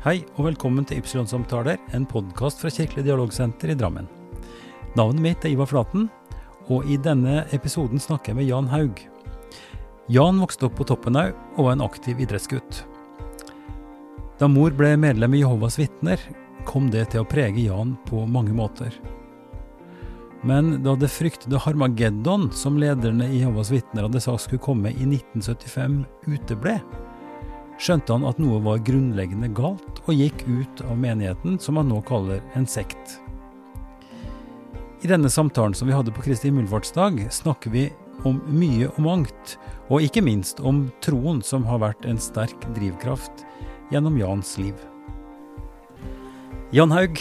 [0.00, 4.06] Hei og velkommen til Ypsilon-samtaler, en podkast fra Kirkelig dialogsenter i Drammen.
[4.96, 6.06] Navnet mitt er Ivar Flaten,
[6.72, 9.02] og i denne episoden snakker jeg med Jan Haug.
[10.08, 12.78] Jan vokste opp på Toppenhaug og var en aktiv idrettsgutt.
[14.40, 16.24] Da mor ble medlem i Jehovas vitner,
[16.64, 18.96] kom det til å prege Jan på mange måter.
[20.48, 25.12] Men da det fryktede Harmageddon, som lederne i Jehovas vitner hadde sagt skulle komme i
[25.12, 26.78] 1975, uteble,
[27.80, 32.02] skjønte han at noe var grunnleggende galt, og gikk ut av menigheten, som han nå
[32.08, 33.18] kaller en sekt.
[35.00, 37.88] I denne samtalen som vi hadde på Kristi himmelfartsdag, snakker vi
[38.28, 39.56] om mye og mangt,
[39.88, 43.46] og ikke minst om troen som har vært en sterk drivkraft
[43.90, 44.76] gjennom Jans liv.
[46.76, 47.16] Jan Haug,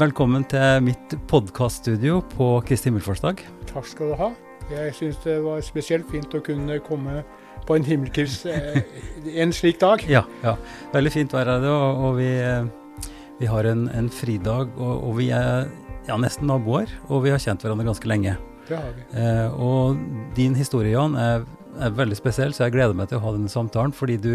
[0.00, 3.44] velkommen til mitt podkaststudio på Kristi himmelfartsdag.
[3.68, 4.30] Takk skal du ha.
[4.70, 7.20] Jeg syns det var spesielt fint å kunne komme
[7.70, 8.82] på en himmelkurs eh,
[9.38, 10.02] en slik dag.
[10.10, 10.56] Ja, ja.
[10.90, 14.72] veldig fint vær er det, og, og vi, eh, vi, har en, en fridag.
[14.74, 15.68] Og, og, vi er
[16.08, 18.34] ja, nesten naboer, og vi har kjent hverandre ganske lenge.
[18.66, 19.06] Det har vi.
[19.22, 20.00] Eh, og
[20.34, 21.46] din historie, Jan, er,
[21.78, 23.94] er, veldig spesiell, så jeg gleder meg til å ha denne samtalen.
[23.94, 24.32] Fordi du,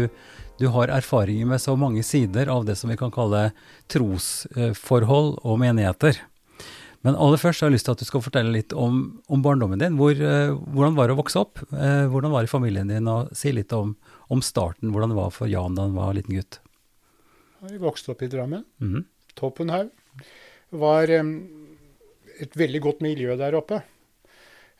[0.56, 3.50] du har erfaringer med så mange sider av det som vi kan kalle
[3.92, 6.24] trosforhold og menigheter.
[7.06, 8.96] Men aller først har jeg lyst til at du skal fortelle litt om,
[9.30, 9.94] om barndommen din.
[10.00, 11.60] Hvor, eh, hvordan var det å vokse opp?
[11.70, 13.06] Eh, hvordan var det i familien din?
[13.06, 13.92] Og si litt om,
[14.26, 16.58] om, starten, hvordan det var for Jan da han var liten gutt.
[17.62, 18.64] Jeg vokste opp i Drammen.
[18.82, 19.04] Mm -hmm.
[19.38, 19.90] Toppenhaug.
[20.70, 23.82] var et veldig godt miljø der oppe.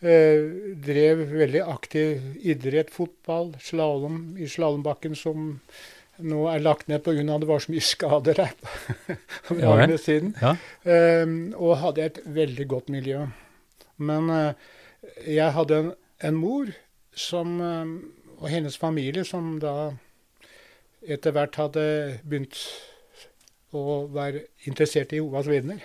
[0.02, 5.60] Uh, drev veldig aktiv idrett, fotball, slalåm i slalåmbakken som
[6.24, 7.22] nå er lagt ned pga.
[7.22, 8.54] det var så mye skader her
[9.48, 10.34] på ja, siden.
[10.40, 10.56] Ja.
[11.22, 13.26] Um, og hadde et veldig godt miljø.
[13.96, 14.52] Men uh,
[15.26, 16.72] jeg hadde en, en mor
[17.16, 17.96] som, um,
[18.38, 19.92] og hennes familie som da
[21.06, 21.84] etter hvert hadde
[22.24, 22.58] begynt
[23.76, 25.84] å være interessert i Jehovas vitner.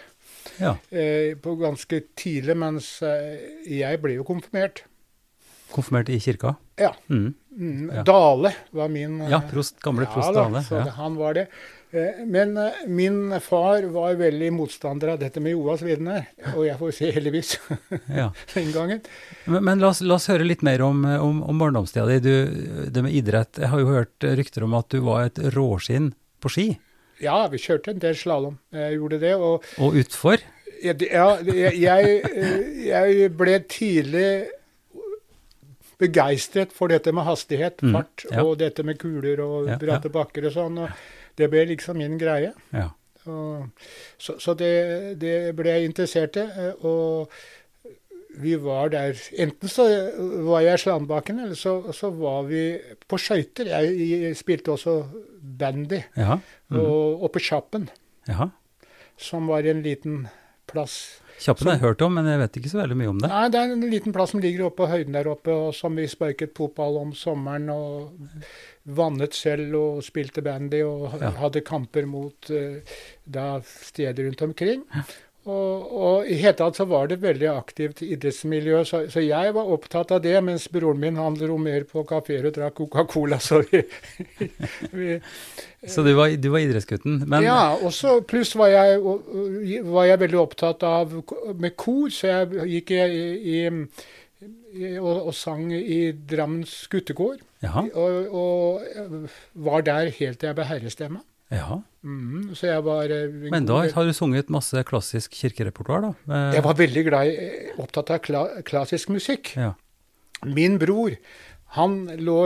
[0.62, 0.78] Ja.
[0.92, 4.86] Uh, på ganske tidlig, mens jeg ble jo konfirmert.
[5.72, 6.56] Konfirmert i kirka?
[6.80, 6.94] Ja.
[7.10, 7.34] Mm.
[7.52, 8.04] Mm.
[8.08, 10.64] Dale var min Ja, prost, gamle prost ja, Dale.
[10.72, 10.86] Ja.
[10.98, 11.48] Han var det.
[11.92, 16.78] Eh, men eh, min far var veldig motstander av dette med Joas vitner, og jeg
[16.80, 17.50] får si heldigvis
[18.22, 18.30] ja.
[18.54, 19.02] den gangen.
[19.46, 22.20] Men, men la, oss, la, oss, høre litt mer om, om, om barndomstida di.
[22.24, 23.60] Du, Det med idrett.
[23.60, 26.70] Jeg har jo hørt rykter om at du var et råskinn på ski?
[27.22, 28.58] Ja, vi kjørte en del slalåm.
[28.74, 29.36] Jeg gjorde det.
[29.36, 30.42] Og, og utfor?
[30.82, 30.96] Ja,
[31.46, 32.16] jeg, jeg,
[32.88, 34.30] jeg ble tidlig
[36.02, 38.44] begeistret for dette med hastighet, mm, fart, ja.
[38.44, 40.16] og dette med kuler og ja, bratte ja.
[40.18, 40.82] bakker og sånn.
[40.82, 42.52] og Det ble liksom min greie.
[43.30, 44.74] Og, så, så det,
[45.22, 46.46] det, ble jeg interessert i.
[46.90, 47.32] Og
[48.42, 49.86] vi var der Enten så
[50.48, 52.66] var jeg i Slandbakken, eller så, så, var vi
[53.08, 53.70] på skøyter.
[53.76, 54.98] Jeg, jeg, spilte også
[55.38, 56.02] bandy.
[56.18, 56.80] Mm.
[56.82, 57.90] Og oppe på Kjappen,
[59.22, 60.24] som var en liten
[60.72, 63.30] plass Kjappen har jeg hørt om, men jeg vet ikke så veldig mye om det.
[63.32, 65.98] Nei, Det er en liten plass som ligger oppe på høyden der oppe, og som
[65.98, 67.70] vi sparket fotball om sommeren.
[67.74, 68.14] og
[68.98, 71.34] Vannet selv og spilte bandy og ja.
[71.38, 74.86] hadde kamper mot uh, da steder rundt omkring.
[75.50, 79.72] Og, og, i hele tatt så var det veldig aktivt idrettsmiljø, så, så, jeg var
[79.74, 83.40] opptatt av det, mens broren min han dro mer på kafeer og drakk Coca-Cola.
[83.48, 83.82] Så vi,
[84.94, 85.16] vi
[85.82, 87.24] Så du var, du var idrettsgutten?
[87.26, 89.02] Men Ja, og så pluss var jeg,
[89.90, 91.18] var jeg veldig opptatt av
[91.58, 93.58] med kor, så jeg gikk i, i,
[94.78, 97.42] i og, og, sang i Drammens guttekår.
[97.98, 99.28] Og, og
[99.58, 101.26] var der helt til jeg ble herrestemme.
[101.52, 101.82] Ja.
[102.02, 106.12] Mm, så jeg var eh, Men da har du sunget masse klassisk kirkerepertoar, da?
[106.32, 107.50] Eh, jeg var veldig glad, i,
[107.82, 109.54] opptatt av kla klassisk musikk.
[109.60, 109.74] Ja.
[110.48, 111.18] Min bror,
[111.78, 112.38] han lå,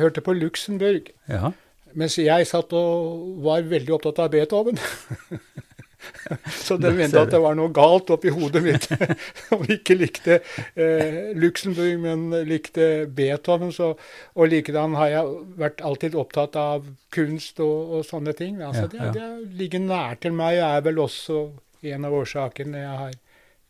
[0.00, 1.12] hørte på Luxembourg.
[1.30, 1.52] Ja.
[1.94, 4.80] Mens jeg satt og var veldig opptatt av Beethoven.
[6.66, 8.86] Så de mente at det var noe galt oppi hodet mitt.
[9.54, 10.40] Om ikke likte
[10.74, 13.72] eh, Luxembourg, men likte Beethoven.
[13.74, 13.92] Så,
[14.34, 18.60] og likedan har jeg vært alltid opptatt av kunst og, og sånne ting.
[18.62, 19.14] Altså, ja, ja.
[19.14, 21.42] Det, det, ligger nær til meg, og er vel også
[21.90, 23.18] en av årsakene jeg har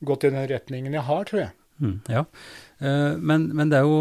[0.06, 1.54] gått i den retningen jeg har, tror jeg.
[1.80, 2.24] Mm, ja,
[2.84, 4.00] uh, men, men, det er jo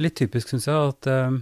[0.00, 1.36] litt typisk, syns jeg, at, uh,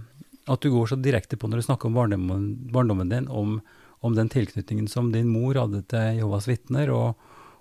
[0.47, 3.57] at, du går så direkte på når du snakker om barndommen, barndommen din, om
[4.03, 7.19] om den tilknytningen som din mor hadde til Jehovas vitner, og,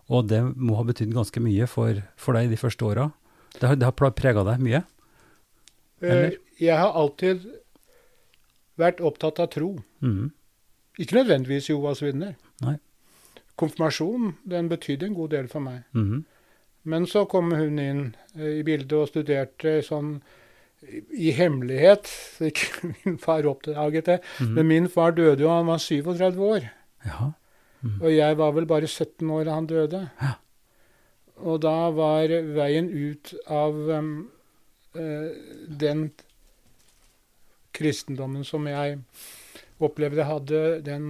[0.08, 3.08] og, det må ha betydd ganske mye for, for, deg de første åra.
[3.54, 4.82] Det, har, det har prega deg mye?
[6.02, 6.38] Eh, Eller?
[6.58, 7.46] Jeg har alltid
[8.80, 9.76] vært opptatt av tro.
[10.02, 10.32] Mm.
[11.00, 12.34] Ikke nødvendigvis Jehovas vitner.
[13.60, 15.82] Konfirmasjon den betydde en god del for meg.
[15.94, 16.24] Mm.
[16.88, 18.04] Men så kom hun inn
[18.34, 20.16] eh, i bildet og studerte sånn
[21.12, 24.19] i hemmelighet, så ikke min far oppdaget det.
[24.40, 24.55] Mhm.
[24.58, 26.69] Men min far døde jo, han var 37 år.
[27.06, 27.32] Ja.
[27.82, 27.99] Mm.
[28.00, 30.02] Og jeg var vel bare 17 år da han døde.
[30.23, 30.34] Ja.
[31.43, 34.12] Og da var veien ut av um,
[34.94, 35.31] uh,
[35.67, 36.12] den
[37.75, 39.00] kristendommen som jeg
[39.82, 41.08] opplevde hadde, den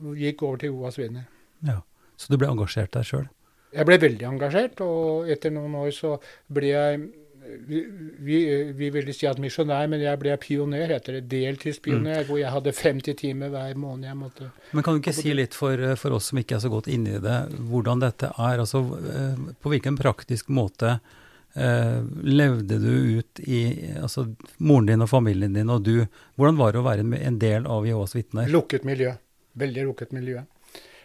[0.00, 1.28] uh, gikk over til Joas vinner.
[1.66, 1.82] ja.
[2.16, 3.26] Så du ble engasjert der sjøl?
[3.76, 6.14] Jeg ble veldig engasjert, og etter noen år så
[6.48, 7.02] ble jeg
[7.66, 7.80] vi,
[8.18, 8.38] vi,
[8.72, 11.26] vi ville si at misjonær, men jeg ble pioner, heter det.
[11.32, 15.34] Deltidspioner, hvor jeg hadde 50 timer hver måned jeg måtte Men kan du ikke si
[15.34, 17.38] litt for, for oss som ikke er så godt inne i det,
[17.70, 18.62] hvordan dette er?
[18.64, 18.82] Altså,
[19.12, 20.98] eh, på hvilken praktisk måte
[21.54, 23.62] eh, levde du ut i
[24.02, 24.26] altså,
[24.58, 25.96] moren din og familien din og du?
[26.36, 28.50] Hvordan var det å være en, en del av Jehovas vitner?
[28.52, 29.14] Lukket miljø.
[29.56, 30.42] Veldig lukket miljø.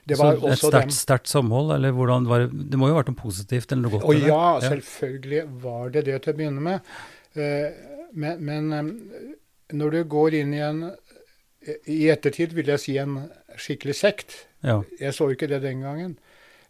[0.07, 3.01] Det Så var et sterkt, sterkt samhold, eller hvordan var det Det må jo ha
[3.03, 4.03] vært noe positivt eller noe godt?
[4.09, 6.92] Og ja, ja, selvfølgelig var det det til å begynne med.
[7.36, 7.71] Eh,
[8.13, 8.89] Men, men eh,
[9.77, 10.81] når du går inn i en
[11.88, 14.33] I ettertid vil jeg si en skikkelig sekt.
[14.65, 14.81] Ja.
[15.00, 16.18] Jeg så ikke det den gangen.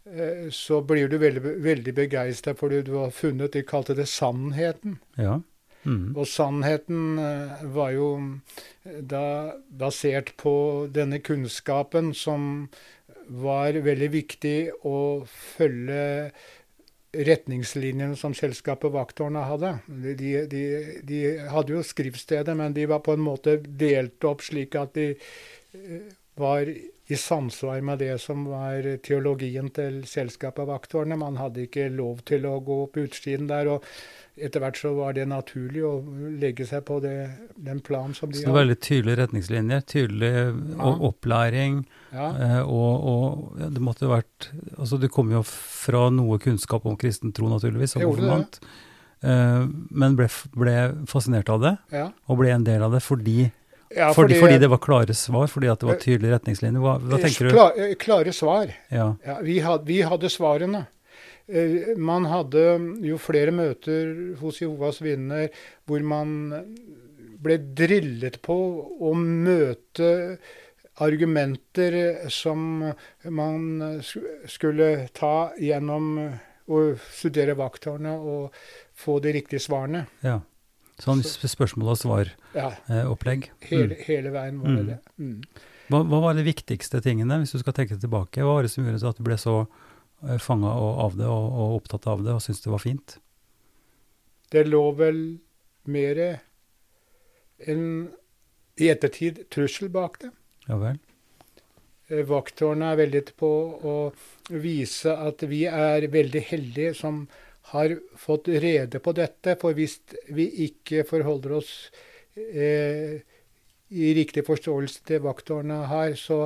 [0.06, 5.00] eh, Så blir du veldig, veldig begeistra fordi du har funnet De kalte det sannheten.
[5.18, 5.40] ja.
[5.84, 6.14] Mm.
[6.16, 7.16] Og sannheten
[7.74, 8.10] var jo
[9.02, 12.70] da basert på denne kunnskapen som
[13.32, 14.58] var veldig viktig
[14.88, 14.98] å
[15.28, 16.32] følge
[17.12, 19.72] retningslinjene som selskapet Vakttårnet hadde.
[19.88, 20.64] De, de, de,
[21.08, 25.10] de hadde jo skriftstedet, men de var på en måte delt opp slik at de
[25.16, 26.08] eh,
[26.40, 26.72] var
[27.12, 31.20] i samsvar med det som var teologien til selskapet Vakttårnet.
[31.20, 33.68] Man hadde ikke lov til å gå på utsiden der.
[33.76, 33.84] og
[34.38, 35.94] etter hvert så var det naturlig å
[36.40, 37.16] legge seg på det,
[37.60, 38.44] den planen som de hadde.
[38.44, 40.92] Så det var veldig tydelige retningslinjer, tydelig ja.
[41.10, 41.82] opplæring,
[42.12, 46.98] Ja, eh, og, og det måtte vært Altså, du kom jo fra noe kunnskap om
[47.00, 48.60] kristen tro, naturligvis, som konfirmant,
[49.24, 50.76] eh, men ble, ble
[51.12, 52.08] fascinert av det, ja.
[52.28, 53.50] og ble en del av det fordi,
[53.96, 56.80] ja fordi, fordi det var klare svar, fordi at det var tydelige retningslinjer.
[56.84, 57.56] Hva, hva tenker du?
[57.56, 58.72] Kla- eh, Klare svar.
[58.90, 60.86] Ja, Ja, vi, had, vi hadde svarene.
[61.50, 62.64] Eh, Man hadde
[63.06, 65.50] jo flere møter hos Jehovas vinner
[65.88, 66.36] hvor man
[67.42, 68.56] ble drillet på
[69.02, 70.38] å møte
[71.02, 72.84] argumenter som
[73.26, 74.02] man
[74.46, 76.14] skulle ta gjennom
[76.72, 78.54] å studere vakttårnet og
[79.02, 80.06] få de riktige svarene.
[80.24, 80.40] ja.
[81.02, 83.48] Sånn spørsmål og svar-opplegg.
[83.50, 84.86] Ja, hele, hele veien var det Mm.
[84.86, 84.98] det.
[85.18, 85.42] Mm.
[85.90, 88.38] Hva, hva var de viktigste tingene, hvis du skal tenke tilbake?
[88.38, 89.68] Hva var det som gjorde at du ble så
[90.44, 93.18] fanga av det og, og opptatt av det og syntes det var fint?
[94.52, 95.22] Det lå vel
[95.90, 96.20] mer
[97.62, 97.86] enn
[98.82, 100.32] i ettertid trussel bak det.
[100.68, 101.00] Ja vel?
[102.12, 103.52] Eh, Vakttårnet er veldig på
[103.88, 103.96] å
[104.52, 107.26] vise at vi er veldig heldige som
[107.72, 109.56] har fått rede på dette.
[109.62, 110.00] For hvis
[110.34, 111.74] vi ikke forholder oss
[112.36, 113.22] eh,
[113.92, 116.46] i riktig forståelse til vakttårnet her, så,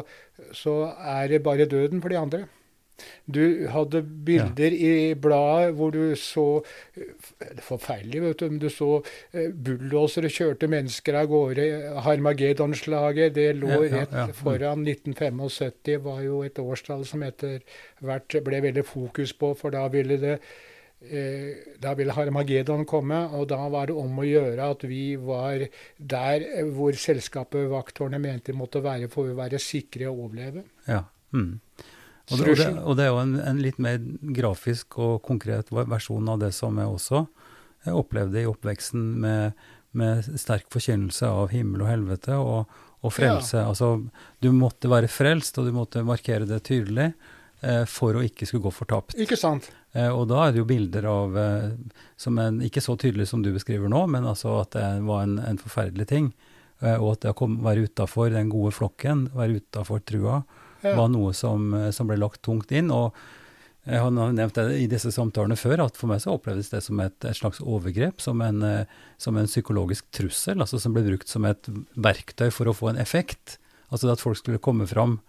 [0.54, 2.46] så er det bare døden for de andre.
[3.28, 6.46] Du hadde bilder i bladet hvor du så
[7.66, 8.46] Forferdelig, vet du.
[8.50, 8.90] men Du så
[9.34, 11.66] eh, bulldosere kjørte mennesker av gårde.
[12.06, 14.28] Harmageddon-slaget, det lå Ja, ja, rett ja.
[14.30, 14.38] Mm.
[14.40, 14.86] foran.
[14.88, 17.60] 1975 var jo et årstall som etter
[18.06, 20.38] hvert ble veldig fokus på, for da ville det
[21.06, 25.68] eh, da ville Harmageddon komme, og da var det om å gjøre at vi var
[25.98, 30.66] der eh, hvor selskapet Vakttårnet mente vi måtte være for å være sikre og overleve.
[30.88, 31.04] Ja.
[31.36, 31.60] Mm.
[32.26, 34.00] Og, det, og, det, og det er jo en, en litt mer
[34.34, 37.26] grafisk og konkret versjon av det som jeg også
[37.86, 39.66] jeg opplevde i oppveksten, med,
[39.96, 43.62] med sterk forkynnelse av himmel og helvete og, og frelse.
[43.62, 43.96] Altså,
[44.42, 47.12] du måtte være frelst, og du måtte markere det tydelig
[47.62, 49.18] eh, for å ikke skulle gå fortapt.
[49.22, 49.70] Ikke sant?
[49.94, 51.70] Eh, og da er det jo bilder av eh,
[52.20, 55.40] som en, Ikke så tydelig som du beskriver nå, men altså at det var en,
[55.40, 56.34] en forferdelig ting.
[56.82, 60.42] Eh, og at det å være utafor den gode flokken, være utafor trua,
[60.86, 60.96] Ja.
[60.98, 62.92] var noe som, eh, som ble lagt tungt inn.
[62.94, 63.16] Og
[63.86, 67.00] jeg har nevnt det i disse samtalene før, at for meg så opplevdes det som
[67.04, 71.30] et, et slags overgrep, som en, eh, som en psykologisk trussel, altså som ble brukt
[71.30, 73.60] som et verktøy for å få en effekt.
[73.94, 75.20] Altså at folk skulle komme fram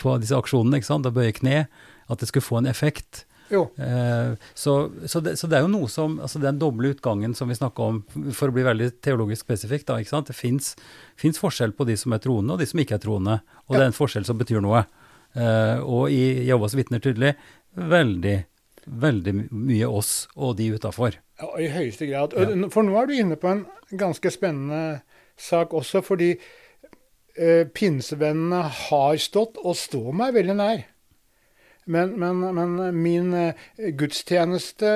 [0.00, 1.66] på disse aksjonene ikke sant, og bøye kne,
[2.10, 3.24] at det skulle få en effekt.
[3.52, 3.66] Jo.
[3.76, 7.50] Eh, så, så, det, så det er jo noe som altså Den doble utgangen som
[7.52, 7.98] vi snakka om,
[8.32, 10.30] for å bli veldig teologisk spesifikk, da, ikke sant?
[10.30, 13.38] det fins forskjell på de som er troende, og de som ikke er troende.
[13.68, 14.86] Og det er en forskjell som betyr noe.
[15.32, 17.34] Eh, og i Jehovas vitner tydelig
[17.76, 18.36] veldig,
[18.84, 21.16] veldig mye oss og de utafor.
[21.40, 22.36] Ja, I høyeste grad.
[22.36, 22.68] Ja.
[22.72, 25.02] For nå er du inne på en ganske spennende
[25.40, 30.86] sak også, fordi eh, pinsevennene har stått, og står meg veldig nær.
[31.90, 33.54] Men, men, men min eh,
[33.98, 34.92] gudstjeneste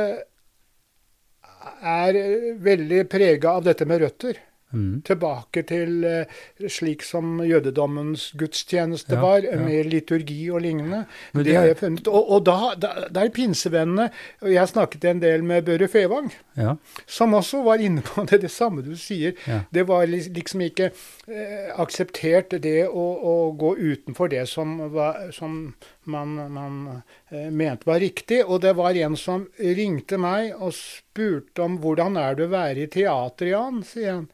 [1.83, 4.38] er eh, veldig prega av dette med røtter.
[4.75, 5.03] Mm.
[5.07, 6.33] Tilbake til eh,
[6.69, 9.55] slik som jødedommens gudstjeneste Ja, var, ja.
[9.63, 11.05] med liturgi og lignende.
[11.33, 12.09] Det det- har jeg funnet.
[12.09, 14.09] Og, og da, da, da er pinsevennene
[14.43, 16.75] og Jeg snakket en del med Børre Fevang, Ja.
[17.07, 19.35] som også var inne på det, det samme du sier.
[19.73, 20.91] Det var liksom ikke
[21.29, 27.87] eh, akseptert det å, å gå utenfor det som, var, som man, man eh, mente
[27.87, 28.43] var riktig.
[28.45, 32.83] Og det var en som ringte meg og spurte om hvordan er det å være
[32.83, 33.83] i teater, Jan?
[33.87, 34.27] sier han.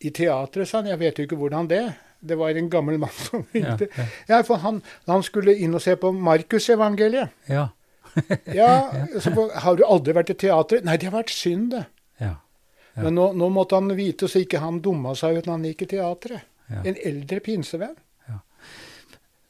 [0.00, 0.90] I teatret, sa han.
[0.92, 1.82] Jeg vet jo ikke hvordan det.
[2.20, 3.88] Det var en gammel mann som Ja, ringte.
[3.96, 4.06] ja.
[4.28, 7.34] Ja, for han, han skulle inn og se på Markusevangeliet.
[7.50, 7.68] Ja.
[8.50, 8.88] Ja,
[9.20, 10.82] så for, har du aldri vært i teatret?
[10.86, 11.84] Nei, det har vært synd, det.
[12.18, 12.32] Ja.
[12.96, 13.04] Ja.
[13.04, 15.84] Men nå, nå måtte han vite så ikke han dumma seg ut når han gikk
[15.84, 16.46] i teatret.
[16.72, 16.80] Ja.
[16.88, 17.94] En eldre pinsevenn.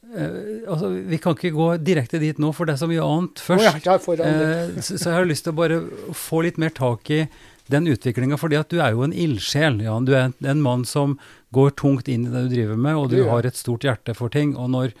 [0.09, 3.41] Uh, altså, vi kan ikke gå direkte dit nå, for det er så mye annet
[3.45, 3.65] først.
[3.67, 4.25] ja, ja, for uh.
[4.25, 5.77] Eh, så, så jeg har lyst til å bare
[6.17, 7.19] få litt mer tak i
[7.69, 9.79] den utviklinga, fordi at du er jo en ildsjel.
[9.85, 10.07] Jan.
[10.07, 11.17] Du er en, en mann som
[11.55, 14.33] går tungt inn i det du driver med, og du har et stort hjerte for
[14.33, 14.55] ting.
[14.57, 14.93] Og når,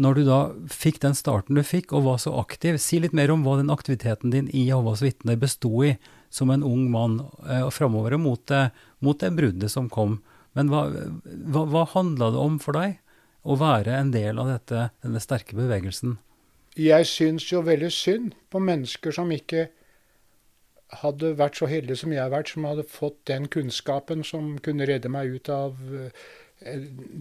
[0.00, 0.40] når du da
[0.72, 3.72] fikk den starten du fikk, og var så aktiv, si litt mer om hva den
[3.72, 5.94] aktiviteten din i Jehovas vitner besto i
[6.30, 8.68] som en ung mann, eh, og framover mot det,
[9.02, 10.20] mot det bruddet som kom.
[10.54, 10.86] Men hva,
[11.24, 13.00] hva, hva handla det om for deg?
[13.40, 16.18] Å være en del av dette, denne sterke bevegelsen?
[16.78, 19.70] Jeg syns jo veldig synd på mennesker som ikke
[21.02, 24.86] hadde vært så heldig som jeg har vært, som hadde fått den kunnskapen som kunne
[24.90, 26.76] redde meg ut av eh,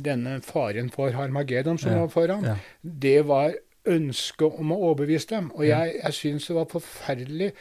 [0.09, 2.43] denne faren for Harmageddon som Ja, var foran.
[2.45, 2.55] Ja.
[2.81, 3.53] Det var
[3.89, 5.51] ønsket om å overbevise dem.
[5.55, 7.53] Og jeg, jeg syns det var forferdelig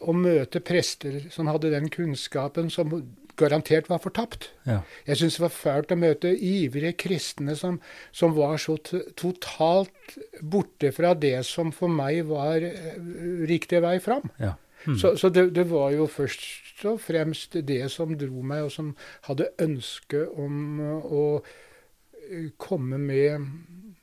[0.00, 2.94] å møte prester som hadde den kunnskapen som
[3.40, 4.48] garantert var fortapt.
[4.68, 4.80] Ja.
[5.06, 7.78] Jeg syns det var fælt å møte ivrige kristne som,
[8.16, 12.96] som var så totalt borte fra det som for meg var eh,
[13.48, 14.30] riktig vei fram.
[14.40, 14.56] ja.
[14.86, 14.98] Mm.
[14.98, 18.94] Så, så det, det var jo først og fremst det som dro meg, og som
[19.28, 23.50] hadde ønske om eh, å eh, komme med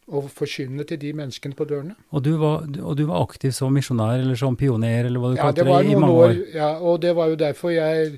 [0.08, 1.98] og forkynne til de menneskene på dørene.
[2.16, 5.36] Og, du var, og du var aktiv som misjonær, eller som pioner, eller hva du
[5.36, 6.44] Ja, kalte det det, i mange år, år.
[6.56, 8.14] ja, og det var jo derfor jeg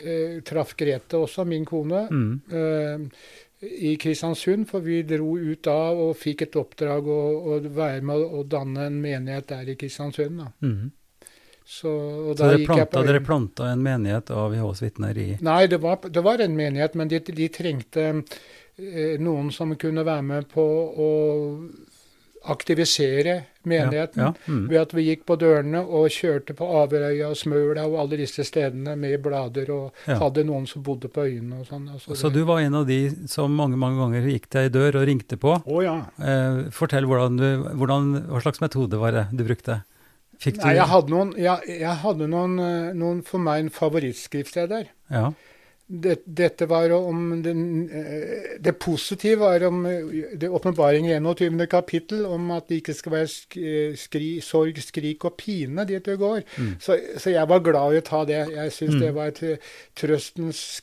[0.00, 2.08] eh, traff Grete også, min kone.
[2.10, 2.40] Mm.
[2.50, 7.22] eh, i Kristiansund, for vi dro ut da og fikk et oppdrag å,
[7.54, 10.38] å være med å danne en menighet der i Kristiansund.
[10.38, 10.52] Da.
[10.62, 10.92] Mm.
[11.68, 15.18] Så, og Så dere gikk jeg planta, på- dere planta en menighet av Jehovas vitner
[15.20, 18.06] i Nei, det var, det var en menighet, men de, de trengte
[18.78, 21.10] eh, noen som kunne være med på å
[22.48, 24.22] aktivisere menigheten.
[24.22, 24.68] Ja, ja, mm.
[24.70, 28.44] Ved at vi gikk på dørene og kjørte på Averøya og Smøla og alle disse
[28.46, 30.16] stedene med blader, og Ja.
[30.22, 31.88] hadde noen som bodde på øyene og sånn.
[31.92, 35.02] Altså, Så du var en av de som mange mange ganger gikk til ei dør
[35.02, 35.58] og ringte på.
[35.66, 35.96] Å ja.
[36.22, 39.82] Eh, fortell hvordan du, hvordan, hva slags metode var det du brukte?
[40.38, 43.70] Fikk du Nei, jeg hadde noen, jeg, jeg hadde noen, eh, noen for meg en
[43.74, 44.86] favorittskriftsteder.
[45.10, 45.32] Ja.
[45.88, 49.82] Det, dette var om den, eh, Det positive var om
[50.36, 51.66] det åpenbaring i 21.
[51.66, 53.56] kapittel, om at det ikke skal være sk
[53.96, 56.42] skri, sorg, skrik og pine dit du går.
[56.58, 56.74] Mm.
[56.78, 58.48] Så, så jeg var glad i å ta det.
[58.52, 59.00] Jeg syns Mm.
[59.00, 59.56] det var et eh,
[59.96, 60.80] trøstens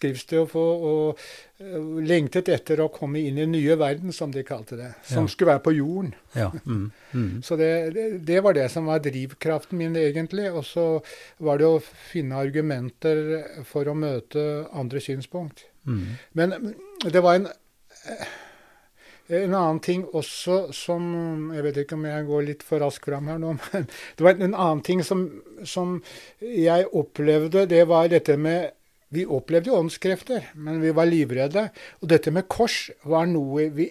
[0.49, 0.65] få.
[0.91, 1.17] Og
[1.54, 4.89] eh, lengtet etter å komme inn i den nye verden, som de kalte det.
[5.07, 5.31] Som Ja.
[5.31, 6.13] skulle være på jorden.
[6.35, 6.51] ja.
[6.65, 6.91] Mm.
[7.13, 7.41] Mm.
[7.43, 10.51] Så det, det, var det som var drivkraften min, egentlig.
[10.51, 11.01] Og så
[11.39, 11.79] var det å
[12.11, 15.63] finne argumenter for å møte andre synspunkt.
[15.87, 16.17] Mm.
[16.33, 17.47] Men det var en,
[18.09, 18.27] eh,
[19.29, 23.27] en annen ting også som Jeg vet ikke om jeg går litt for raskt fram
[23.27, 26.01] her nå, men det var en annen ting som, som
[26.41, 27.65] jeg opplevde.
[27.69, 28.71] Det var dette med
[29.13, 31.67] Vi opplevde jo åndskrefter, men vi var livredde.
[32.01, 33.89] Og dette med kors var noe vi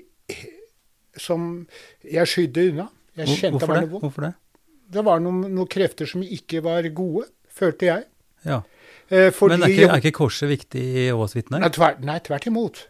[1.16, 1.66] som
[2.02, 2.88] jeg skydde unna.
[3.14, 3.90] Jeg kjente Hvorfor det?
[3.92, 4.32] Hvorfor det?
[4.94, 8.04] det var noen, noen krefter som ikke var gode, følte jeg.
[8.44, 8.60] Ja.
[9.08, 11.62] Eh, Men er ikke, er ikke korset viktig i Jehovas vitner?
[11.62, 12.82] nei, tvert, nei, tvert imot.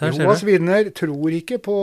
[0.00, 0.90] Jehovas du.
[0.94, 1.76] tror ikke på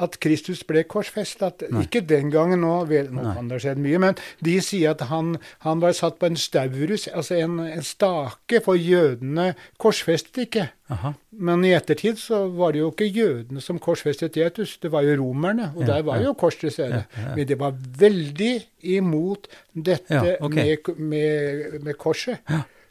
[0.00, 1.64] at Kristus ble korsfestet.
[1.70, 1.84] Nei.
[1.84, 5.02] Ikke den gangen nå, vel, nå kan det ha skjedd mye, men de sier at
[5.10, 5.34] han,
[5.66, 9.50] han var satt på en staurus, altså en, en stake, for jødene
[9.82, 10.68] korsfestet ikke.
[10.90, 11.12] Aha.
[11.30, 15.18] Men i ettertid så var det jo ikke jødene som korsfestet Jesus, det var jo
[15.20, 16.30] romerne, og Ja, der var ja.
[16.30, 17.04] jo kors til stede.
[17.16, 17.34] Ja.
[17.36, 18.52] Men det var veldig
[18.96, 20.54] imot dette Ja, ok.
[20.54, 22.40] med, med, med korset.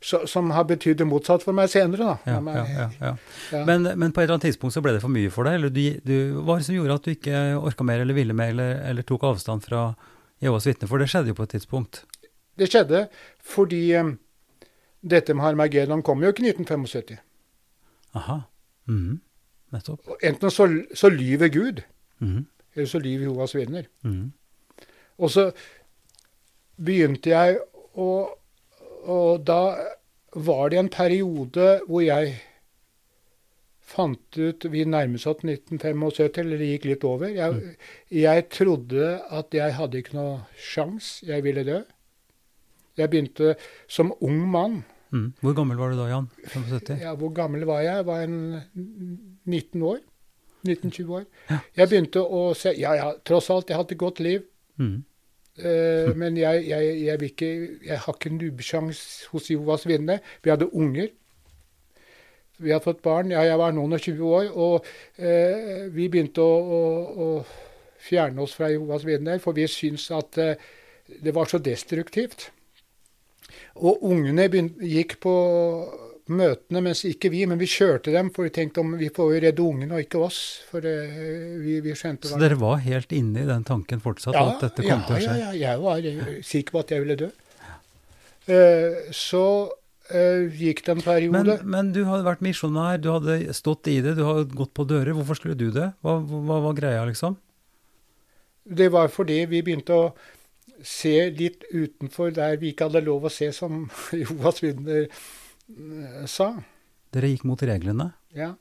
[0.01, 2.13] Så, som har betydd det motsatt for meg senere.
[2.25, 2.69] Ja, meg-
[3.01, 3.15] ja.
[3.67, 5.57] Men, men på et eller annet tidspunkt så ble det for mye for deg?
[5.59, 8.33] Eller du, du, hva var det som gjorde at du ikke orka mer, eller ville
[8.33, 9.81] mer, eller, eller tok avstand fra
[10.39, 10.87] Jehovas vitner?
[10.87, 12.05] For det skjedde jo på et tidspunkt.
[12.59, 13.09] Det skjedde
[13.43, 14.13] fordi um,
[15.03, 17.19] dette med Harmageddon kom jo ikke i 1975.
[18.15, 18.39] Aha.
[18.87, 19.19] Mhm.
[19.75, 20.07] Nettopp.
[20.09, 20.65] Og Enten så,
[20.95, 21.83] så lyver Gud,
[22.19, 22.45] Mhm.
[22.75, 23.83] eller så lyver Jehovas vitner.
[24.03, 24.29] -hmm.
[25.19, 25.51] Og så
[26.79, 27.59] begynte jeg
[27.95, 28.07] å,
[29.05, 29.61] og da
[30.35, 32.35] var det en periode hvor jeg
[33.89, 37.31] fant ut Vi nærmet oss 1975, eller det gikk litt over.
[37.33, 37.73] Jeg,
[38.13, 41.23] jeg trodde at jeg hadde ikke noe sjans.
[41.25, 41.79] Jeg ville dø.
[42.99, 43.55] Jeg begynte
[43.89, 44.83] som ung mann.
[45.09, 45.31] Mm.
[45.41, 46.29] Hvor gammel var du da, Jan?
[46.53, 47.01] 75?
[47.01, 47.95] Ja, hvor gammel var jeg?
[47.97, 48.37] Jeg var en
[49.49, 50.03] 19 år.
[50.67, 51.25] 19-20 år.
[51.77, 54.43] Jeg begynte å se Ja, ja, tross alt, jeg hadde et godt liv.
[54.75, 54.99] Mm.
[55.59, 57.51] Eh, men jeg, jeg, jeg, ikke,
[57.85, 61.09] jeg har ikke nubbesjanse hos Jehovas venner Vi hadde unger.
[62.59, 63.31] Vi har fått barn.
[63.31, 64.51] Ja, jeg var noen og 20 år.
[64.51, 64.85] Og
[65.17, 66.83] eh, vi begynte å, å,
[67.25, 67.29] å,
[67.99, 70.67] fjerne oss fra Jehovas venner, for vi syntes at eh,
[71.23, 72.49] det var så destruktivt.
[73.79, 75.33] Og ungene begynte, gikk på
[76.31, 77.43] møtene, mens ikke vi.
[77.49, 80.21] Men vi kjørte dem, for vi tenkte om vi får jo redde ungene og ikke
[80.27, 80.39] oss.
[80.69, 80.95] For det,
[81.63, 84.37] vi, vi skjønte Så dere var helt inne i den tanken fortsatt?
[84.37, 85.35] ja, at dette kom ja, til å skje?
[85.41, 87.29] Ja, ja, jeg var sikker på at jeg ville dø.
[88.49, 89.43] Eh, så
[90.09, 91.43] eh, gikk det en periode.
[91.59, 94.87] Men, men du hadde vært misjonær, du hadde stått i det, du hadde gått på
[94.89, 95.13] dører.
[95.17, 95.91] Hvorfor skulle du det?
[96.05, 97.37] Hva, hva var greia, liksom?
[98.69, 100.09] Det var fordi vi begynte å
[100.85, 103.87] se litt utenfor der vi ikke hadde lov å se, som
[104.61, 105.21] vitner eh,
[106.29, 106.53] sa.
[107.13, 108.11] Dere gikk mot reglene?
[108.35, 108.53] Ja.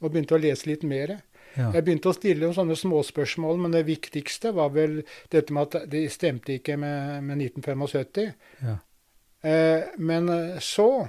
[0.00, 1.18] Og begynte å lese litt mer.
[1.58, 1.70] Ja.
[1.74, 5.00] Jeg begynte å stille sånne småspørsmål, men det viktigste var vel
[5.32, 8.30] dette med at det stemte ikke med, med 1975.
[8.64, 8.76] Ja.
[9.42, 11.08] Eh, men eh, så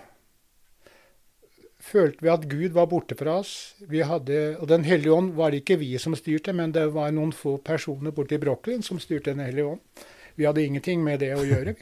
[1.82, 3.76] følte vi at Gud var borte fra oss.
[3.90, 7.14] Vi hadde, og Den hellige ånd var det ikke vi som styrte, men det var
[7.14, 10.06] noen få personer borte i Brooklyn som styrte Den hellige ånd.
[10.36, 11.76] Vi hadde ingenting med det å gjøre.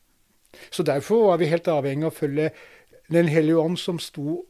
[0.74, 2.52] Så derfor var vi helt avhengig av å følge
[3.10, 4.40] Den hellige ånd som sto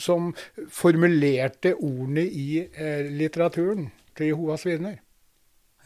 [0.00, 0.32] som
[0.72, 5.00] formulerte ordene i eh, litteraturen til Jehovas vitner.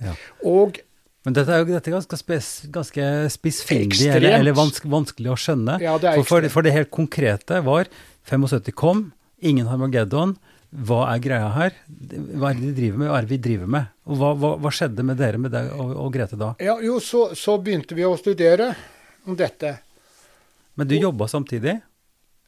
[0.03, 0.15] Ja.
[0.47, 0.81] Og
[1.25, 5.39] Men dette er jo dette er ganske, spes, ganske spissfindig, eller, eller vans, vanskelig å
[5.41, 5.79] skjønne.
[5.81, 7.89] Ja, det for, for, for det helt konkrete var
[8.29, 9.07] 75 kom,
[9.41, 10.37] ingen Harmageddon.
[10.75, 11.77] Hva er greia her?
[11.87, 13.09] Hva er det de driver med?
[13.09, 13.91] Hva er det vi driver med?
[14.11, 16.51] Og hva, hva, hva skjedde med dere med deg og, og Grete da?
[16.59, 18.73] ja, jo, så, så begynte vi å studere
[19.25, 19.77] om dette.
[20.77, 21.81] Men du jobba samtidig?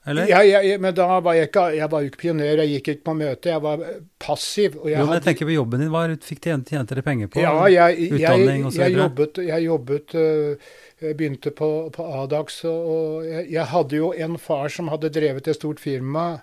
[0.07, 0.29] Eller?
[0.31, 3.05] Ja, ja, men da var jeg ikke Jeg var jo ikke pioner, jeg gikk ikke
[3.09, 3.81] på møte, jeg var
[4.23, 4.77] passiv.
[4.77, 5.89] Jeg jo, men jeg hadde- tenker på jobben din.
[5.91, 7.41] Hva du fikk tjent, tjente dere penger på?
[7.43, 9.09] ja, jeg, jeg, Utdanning og så jeg, videre?
[9.09, 10.57] jobbet, jeg jobbet øh,
[11.03, 15.49] Jeg begynte på, på Adax, og, jeg, jeg hadde jo en far som hadde drevet
[15.49, 16.39] et stort firma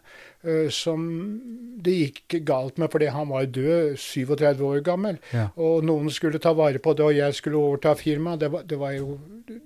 [0.73, 1.03] som
[1.83, 5.17] det gikk galt med fordi han var død, 37 år gammel.
[5.33, 5.49] Ja.
[5.55, 8.39] Og noen skulle ta vare på det, og jeg skulle overta firmaet.
[8.43, 9.19] Det, var- det var jo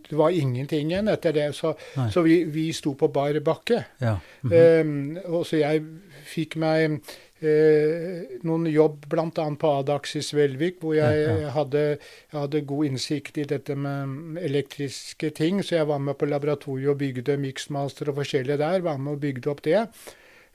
[0.10, 1.48] det var ingenting igjen etter det.
[1.56, 1.76] Så,
[2.14, 3.84] så vi, vi sto på bar bakke.
[4.02, 4.18] Ja.
[4.42, 4.54] mhm.
[4.58, 5.84] Um, og så jeg
[6.28, 6.98] fikk meg
[7.42, 9.30] eh, noen jobb bl.a.
[9.62, 11.52] på Adax i Svelvik, hvor jeg, Ja, ja.
[11.56, 15.62] Hadde, jeg hadde god innsikt i dette med elektriske ting.
[15.64, 18.82] Så jeg var med på laboratoriet og bygde Mixmaster og forskjellig der.
[18.86, 19.86] Var med og bygde opp det.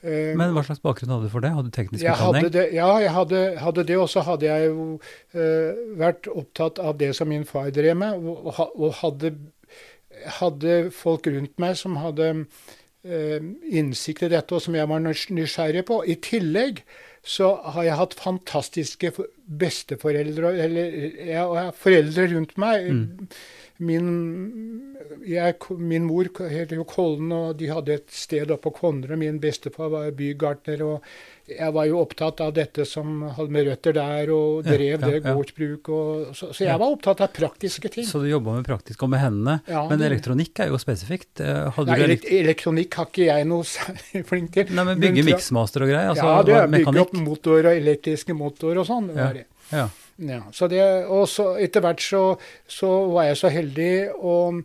[0.03, 1.53] Um, Men hva slags bakgrunn hadde du for det?
[1.55, 2.49] Hadde du teknisk utdanning?
[2.75, 4.87] ja, jeg hadde, hadde det, og så hadde jeg jo
[5.39, 9.31] eh, vært opptatt av det som min far drev med, og, og, hadde,
[10.41, 12.33] hadde folk rundt meg som hadde
[13.07, 13.39] eh,
[13.71, 16.03] innsikt i dette, og som jeg var nysgjerrig på.
[16.03, 16.83] I tillegg
[17.23, 19.13] så har jeg hatt fantastiske
[19.47, 22.91] besteforeldre, eller jeg har foreldre rundt meg.
[23.83, 24.95] Min,
[25.27, 29.19] jeg, min mor heter jo Kollen, og de hadde et sted oppe på Konnerud.
[29.19, 31.07] Min bestefar var bygartner, og
[31.51, 35.23] jeg var jo opptatt av dette som hadde med røtter der, og drev ja, det
[35.27, 35.91] gårdsbruk.
[35.93, 36.71] Og, så, så Ja.
[36.73, 38.07] jeg var opptatt av praktiske ting.
[38.07, 39.59] Så du jobba med praktisk og med hendene.
[39.69, 41.43] Ja, men elektronikk er jo spesifikt.
[41.43, 44.71] Eh, Hadde Nei, elekt elektronikk har ikke jeg noe særlig flink til.
[44.79, 46.13] Nei, men bygge miksmaster og greier?
[46.15, 49.11] Altså, ja, det er bygge opp motor og elektriske motorer og sånn.
[49.11, 49.33] det Ja.
[49.73, 49.89] Ja.
[50.23, 52.23] Ja, så det, og så etter hvert så,
[52.71, 54.63] så var jeg så heldig og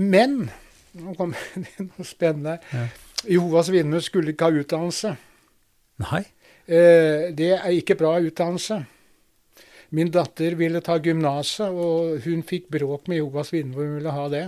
[0.00, 0.46] Men
[0.94, 2.60] Nå kommer det noe spennende.
[2.70, 2.86] Ja.
[3.26, 5.14] Jehovas vitner skulle ikke ha utdannelse.
[6.04, 6.20] Nei?
[6.70, 8.78] Eh, det er ikke bra utdannelse.
[9.94, 14.14] Min datter ville ta gymnaset, og hun fikk bråk med Jehovas vitner hvor hun ville
[14.14, 14.44] ha det.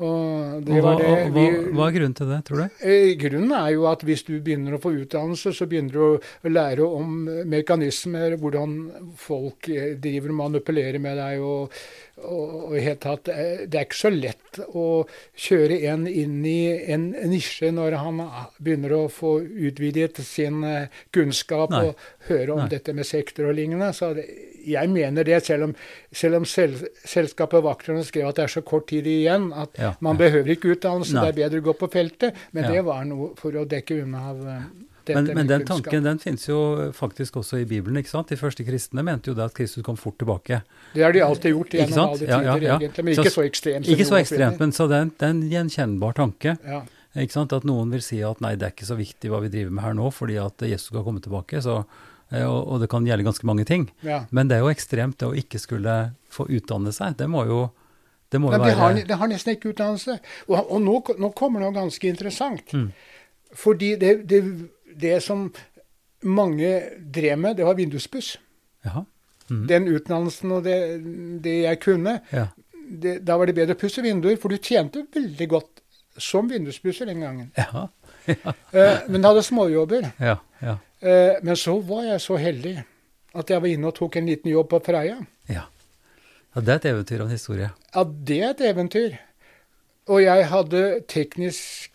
[0.00, 2.78] Og det hva, var det Vi, hva, hva er grunnen til det, tror du?
[2.88, 6.02] Eh, Grunnen er jo at hvis du begynner å få utdannelse, så begynner du
[6.48, 7.18] å lære om
[7.50, 8.78] mekanismer, hvordan
[9.20, 11.44] folk eh, driver og manipulerer med deg.
[11.44, 11.76] og,
[12.24, 13.28] og, og tatt,
[13.70, 14.84] Det er ikke så lett å
[15.38, 16.58] kjøre en inn i
[16.92, 18.20] en nisje når han
[18.58, 21.84] begynner å få utvidet sin eh, kunnskap Nei.
[21.88, 22.70] og høre om Nei.
[22.72, 23.92] dette med sektor og lignende.
[23.96, 24.26] Så det,
[24.66, 25.74] jeg mener det, selv om,
[26.12, 29.94] selv om sel, selskapet Vakterne skrev at det er så kort tid igjen at Ja,
[30.04, 32.36] man behøver ikke utdannelse, det er bedre å gå på feltet.
[32.52, 32.76] Men Ja.
[32.76, 34.62] det var noe for å dekke unna av eh,
[35.08, 35.84] Men, men den kunnskap.
[35.90, 37.96] tanken den finnes jo faktisk også i Bibelen.
[37.96, 38.28] ikke sant?
[38.28, 40.62] De første kristne mente jo det at Kristus kom fort tilbake.
[40.94, 42.78] Det har de alltid gjort gjennom alle tider, ja, ja.
[42.78, 43.04] egentlig.
[43.04, 43.86] Men Så- ikke så ekstremt.
[43.88, 46.58] Ikke så ekstremt, men så det er en- det er en gjenkjennbar tanke.
[46.64, 46.82] Ja.
[47.16, 47.52] Ikke sant?
[47.52, 49.84] At noen vil si at nei, det er ikke så viktig hva vi driver med
[49.84, 51.60] her nå, fordi at Jesus skal komme tilbake.
[51.60, 51.84] Så,
[52.30, 53.90] eh, og, det kan gjelde ganske mange ting.
[54.02, 54.24] ja.
[54.30, 57.16] Men det er jo ekstremt det å ikke skulle få utdanne seg.
[57.16, 57.70] Det må jo,
[58.30, 60.20] det må jo ja, være det har, det har nesten ikke utdannelse.
[60.48, 62.70] Og, og nå, nå kommer noe ganske interessant.
[62.72, 62.92] Mm.
[63.54, 64.44] Fordi det, det,
[65.00, 65.46] det som
[66.22, 66.70] mange
[67.12, 68.34] drev med, det var vinduspuss.
[68.84, 69.06] Mhm.
[69.66, 70.76] Den utdannelsen og det,
[71.42, 72.46] det jeg kunne, Ja.
[73.02, 75.80] det, da var det bedre å pusse vinduer, for du tjente veldig godt
[76.18, 77.50] som vinduspusser den gangen.
[77.58, 77.88] Ja.
[78.30, 80.04] Eh, men hadde småjobber.
[80.20, 80.36] Ja.
[80.62, 80.74] ja.
[81.00, 82.74] Eh, men så var jeg så heldig
[83.34, 85.16] at jeg var inne og tok en liten jobb på Freia.
[85.48, 85.64] ja.
[86.54, 87.70] Ja, Det er et eventyr av en historie.
[87.94, 89.16] Ja, det er et eventyr.
[90.10, 91.89] Og jeg hadde teknisk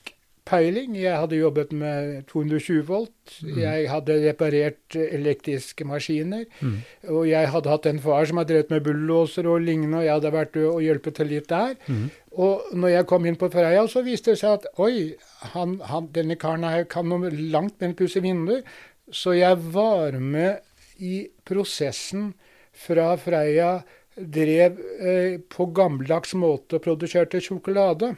[0.46, 0.94] peiling.
[0.98, 3.36] Jeg hadde jobbet med 220 volt.
[3.42, 3.58] Mm.
[3.62, 6.46] Jeg hadde reparert elektriske maskiner.
[6.62, 6.78] Mm.
[7.16, 10.14] Og jeg hadde hatt en far som hadde drevet med bulldoser og lignende, og jeg
[10.18, 11.76] hadde vært og hjulpet til litt der.
[11.88, 12.08] Mm.
[12.46, 15.16] Og når jeg kom inn på Freia, så viste det seg at oi,
[15.56, 18.66] han, han, denne karen her kan noe langt med å pusse vinduer.
[19.14, 20.64] Så jeg var med
[21.02, 22.34] i prosessen
[22.76, 23.80] fra Freia
[24.16, 28.14] drev eh, på gammeldags måte og produserte sjokolade.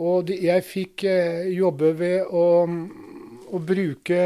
[0.00, 2.46] Og jeg fikk eh, jobbe ved å,
[3.50, 4.20] å bruke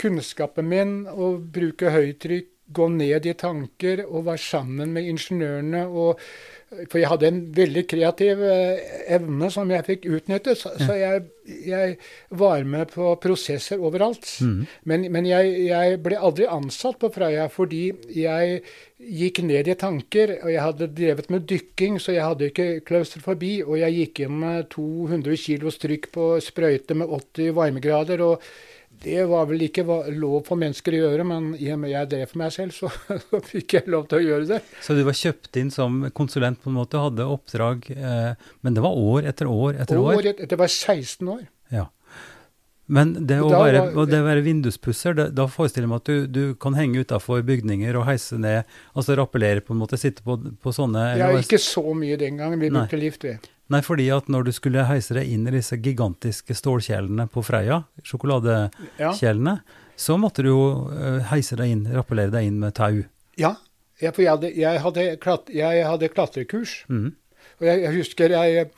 [0.00, 5.82] kunnskapen min og bruke høytrykk, gå ned i tanker og være sammen med ingeniørene.
[5.88, 6.20] og
[6.88, 8.80] for jeg hadde en veldig kreativ eh,
[9.16, 10.58] evne som jeg fikk utnyttet.
[10.58, 11.24] Så, så jeg,
[11.66, 11.96] jeg
[12.40, 14.24] var med på prosesser overalt.
[14.40, 14.64] Mm.
[14.88, 17.84] Men, men jeg, jeg ble aldri ansatt på Freia fordi
[18.16, 18.62] jeg
[19.02, 20.36] gikk ned i tanker.
[20.40, 23.54] Og jeg hadde drevet med dykking, så jeg hadde ikke klaustrofobi.
[23.66, 28.24] Og jeg gikk inn med 200 kilos trykk på sprøyte med 80 varmegrader.
[28.24, 28.52] og
[29.02, 29.84] det var vel ikke
[30.14, 32.90] lov for mennesker å gjøre, men i og med jeg drev for meg selv, så,
[33.28, 34.60] så fikk jeg lov til å gjøre det.
[34.84, 38.84] Så du var kjøpt inn som konsulent på en måte, hadde oppdrag, eh, men det
[38.84, 40.14] var år etter år etter år?
[40.20, 41.42] År etter var 16 år.
[41.72, 41.88] Ja.
[42.92, 46.02] Men det å Da være, var- det å være vinduspusser, det, da forestiller jeg meg
[46.02, 49.96] at du, du kan henge utafor bygninger og heise ned, altså rappellere på en måte,
[50.00, 52.60] sitte på, på sånne Ja, ikke så mye den gangen.
[52.60, 53.36] Vi brukte lift, vi.
[53.70, 57.84] Nei, fordi at når du skulle heise deg inn i disse gigantiske stålkjelene på Freia,
[58.04, 59.94] sjokoladekjelene, Ja.
[59.96, 63.04] så måtte du jo eh, heise deg inn, rappellere deg inn med tau.
[63.38, 63.54] ja.
[64.10, 66.84] for jeg hadde, jeg hadde, klat, jeg hadde klatrekurs.
[66.88, 67.12] Mm.
[67.60, 68.70] Og jeg, jeg husker jeg,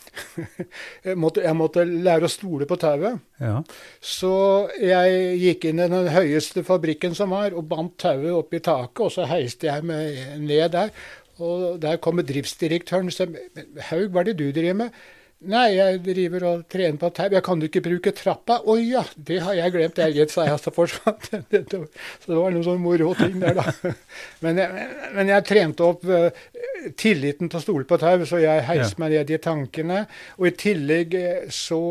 [1.06, 3.18] jeg, måtte, jeg måtte lære å stole på tauet.
[3.40, 3.62] Ja.
[4.04, 8.60] Så jeg gikk inn i den høyeste fabrikken som var, og bandt tauet opp i
[8.60, 10.92] taket, og så heiste jeg meg ned der.
[11.42, 13.26] Og der kom driftsdirektøren og sa
[13.90, 15.04] Haug, hva er det du driver med?
[15.44, 17.26] Nei, jeg driver og trener på tau.
[17.34, 18.60] Jeg kan du ikke bruke trappa?
[18.64, 19.98] Å ja, det har jeg glemt.
[20.00, 21.64] Jeg gitt, sa jeg, så forsvant det.
[21.68, 23.92] Så det var noen sånn moro ting der, da.
[24.44, 26.46] Men jeg, men jeg trente opp eh,
[26.96, 30.04] tilliten til å stole på tau, så jeg heiste meg ned i tankene.
[30.38, 31.82] Og i tillegg eh, så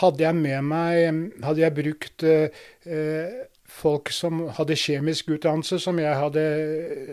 [0.00, 3.36] hadde jeg med meg Hadde jeg brukt eh, eh,
[3.76, 6.44] folk som hadde kjemisk utdannelse, som jeg hadde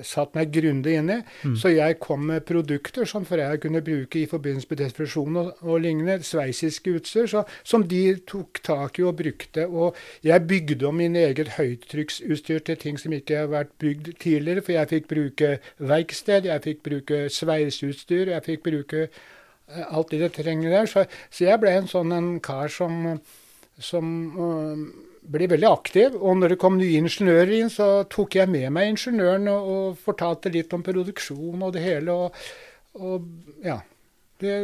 [0.07, 1.19] satt meg grundig inn i.
[1.43, 1.57] Mm.
[1.59, 5.83] Så jeg kom med produkter som Freia kunne bruke i forbindelse med depresjon og, og
[5.83, 6.23] lignende.
[6.23, 7.27] Sveisiske utstyr.
[7.29, 9.67] Så, som de tok tak i og brukte.
[9.67, 14.63] Og jeg bygde om min eget høytrykksutstyr til ting som ikke har vært bygd tidligere.
[14.63, 15.53] For jeg fikk bruke
[15.93, 20.91] verksted, jeg fikk bruke sveiseutstyr, jeg fikk bruke eh, alt det jeg trenger der.
[20.91, 23.17] Så, så jeg ble en sånn en kar som,
[23.83, 24.13] som
[24.47, 24.85] øh,
[25.23, 26.17] ble veldig aktiv.
[26.19, 30.03] Og når det kom nye ingeniører inn, så tok jeg med meg ingeniøren og, og
[30.03, 32.15] fortalte litt om produksjon og det hele.
[32.15, 32.45] Og,
[32.99, 33.79] og ja.
[34.43, 34.55] Det,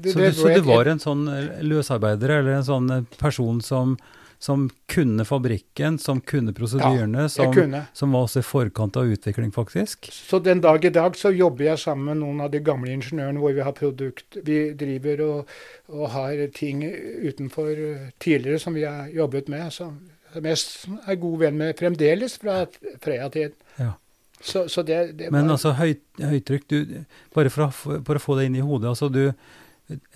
[0.00, 1.26] det, Så, det så det, var en sånn
[1.66, 3.96] løsarbeider, eller en sånn person som,
[4.38, 7.80] som kunne fabrikken, som kunne prosedyrene, ja, som, kunne.
[7.96, 10.08] som var også i forkant av utvikling, faktisk?
[10.12, 13.40] Så den dag i dag så jobber jeg sammen med noen av de gamle ingeniørene
[13.42, 14.38] hvor vi har produkt.
[14.44, 15.54] Vi driver og,
[15.88, 19.96] og har ting utenfor eh, tidligere som vi har jobbet med, som,
[20.32, 22.64] som jeg er god venn med fremdeles fra
[23.02, 23.56] Freia-tiden.
[23.80, 23.94] Ja.
[24.36, 26.98] Så, så det, det Men var altså høy, høytrykk, du,
[27.34, 29.22] bare for å, få- for å få det inn i hodet, altså du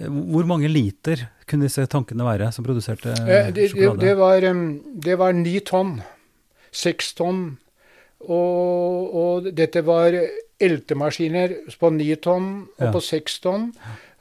[0.02, 4.00] Hvor mange liter kunne disse tankene være som produserte Eh, eh, det, det, sjokolade?
[4.02, 4.46] det, var,
[5.06, 6.00] det var ni tonn.
[6.72, 7.58] Seks tonn.
[8.20, 10.12] Og, og dette var
[10.60, 12.90] eltemaskiner på ni tonn og Ja.
[12.92, 13.70] på seks tonn.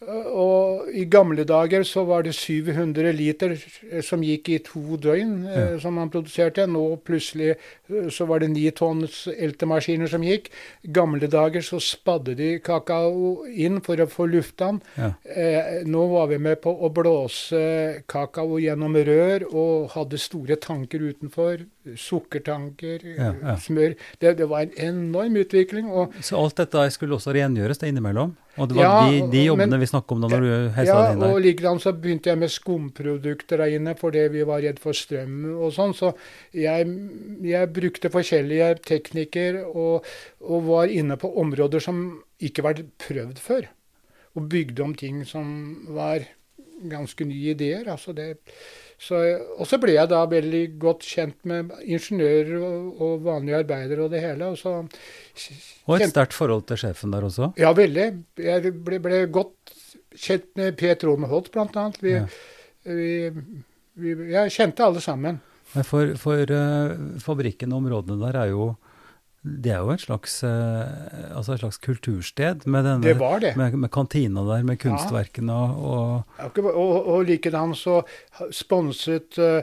[0.07, 5.33] Og i gamle dager så var det 700 liter eh, som gikk i to døgn,
[5.47, 5.79] eh, Ja.
[5.83, 6.63] som man produserte.
[6.71, 7.49] Nå plutselig
[7.89, 10.47] eh, så var det ni tonns eltemaskiner som gikk.
[10.95, 14.81] Gamle dager så spadde de kakao inn for å få lufta den.
[14.97, 15.11] Ja.
[15.35, 20.99] Eh, nå var vi med på å blåse kakao gjennom rør og hadde store tanker
[21.11, 21.65] utenfor.
[21.95, 23.55] Sukkertanker, Ja, ja.
[23.61, 23.93] smør.
[24.19, 25.87] Det, det var en enorm utvikling.
[25.91, 28.35] og Så alt dette skulle også rengjøres det innimellom?
[28.59, 30.85] Og det var Ja, de, de jobbene men- vi snakket om da når du heisa
[30.93, 31.31] Ja, inn der?
[31.33, 35.55] og likedan så begynte jeg med skumprodukter der inne fordi vi var redd for strøm
[35.63, 35.93] og sånn.
[35.95, 36.13] Så
[36.53, 36.85] jeg,
[37.41, 40.03] jeg brukte forskjellige teknikker og,
[40.41, 43.69] og var inne på områder som ikke var prøvd før.
[44.35, 46.19] Og bygde om ting som var
[46.89, 47.87] ganske nye ideer.
[47.91, 48.37] Altså det,
[48.99, 49.19] så,
[49.55, 54.11] og så ble jeg da veldig godt kjent med ingeniører og, og vanlige arbeidere og
[54.11, 54.49] det hele.
[54.51, 54.73] Og så
[55.87, 57.53] Og et sterkt forhold til sjefen der også?
[57.57, 58.07] ja, veldig.
[58.43, 59.73] Jeg ble, ble godt
[60.19, 62.01] kjent med Per Trondholt, blant annet.
[62.03, 62.25] Vi, Ja.
[62.89, 63.29] vi,
[63.99, 65.39] vi, jeg kjente alle sammen.
[65.85, 68.71] For, for uh, fabrikken og områdene der er jo
[69.39, 73.53] Det er jo et slags, eh, altså et slags kultursted med denne Det det.
[73.55, 78.01] Med, med kantina der, med kunstverkene og, og Og, og likedan så
[78.51, 79.61] sponset eh,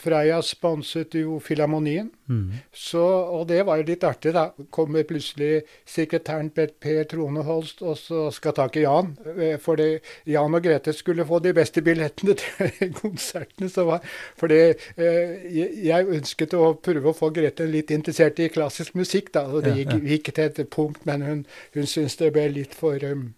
[0.00, 2.10] Freia sponset jo Filharmonien.
[2.28, 4.46] mm, Så, og det var jo litt artig, da.
[4.70, 9.16] Kommer plutselig sekretæren Per, Trone Holst og så skal tak i Jan.
[9.36, 13.68] eh, For det, Jan og Grete skulle få de beste billettene til konsertene.
[13.68, 14.00] Så var,
[14.40, 14.60] fordi
[14.96, 19.46] eh, jeg ønsket å prøve å få Grete litt interessert i klassisk musikk, da.
[19.50, 22.98] Og det gikk, gikk til et punkt, men hun, hun syntes det ble litt for
[23.04, 23.34] um,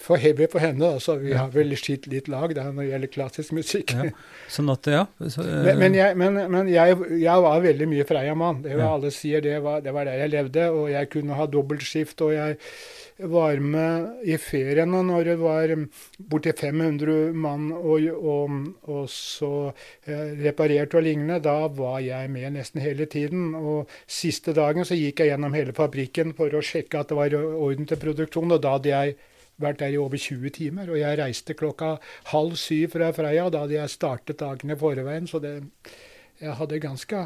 [0.00, 0.92] for heavy for henne.
[0.98, 3.94] Altså, vi har vel skitt litt lag der når det gjelder klassisk musikk.
[3.94, 4.10] ja.
[4.52, 5.04] Sånn at, ja.
[5.26, 8.62] Så, uh, Men, men, jeg, men, men jeg, jeg var veldig mye Freia-mann.
[8.64, 8.94] Det var Ja.
[8.98, 10.70] Alle sier det var, det var der jeg levde.
[10.72, 12.24] Og jeg kunne ha dobbeltskift.
[12.24, 12.56] Og jeg
[13.18, 15.72] var med i feriene når det var
[16.30, 19.52] borti 500 mann og, og, og så
[20.06, 21.40] eh, reparert og lignende.
[21.44, 23.50] Da var jeg med nesten hele tiden.
[23.58, 27.34] Og siste dagen så gikk jeg gjennom hele fabrikken for å sjekke at det var
[27.38, 28.54] orden til produksjon.
[28.54, 29.18] Og da hadde jeg
[29.60, 30.90] vært der i over 20 timer.
[30.92, 31.96] Og jeg reiste klokka
[32.32, 33.48] halv syv fra Freia.
[33.50, 35.26] Da hadde jeg startet dagen i forveien.
[35.30, 35.56] Så det,
[36.40, 37.22] jeg hadde ganske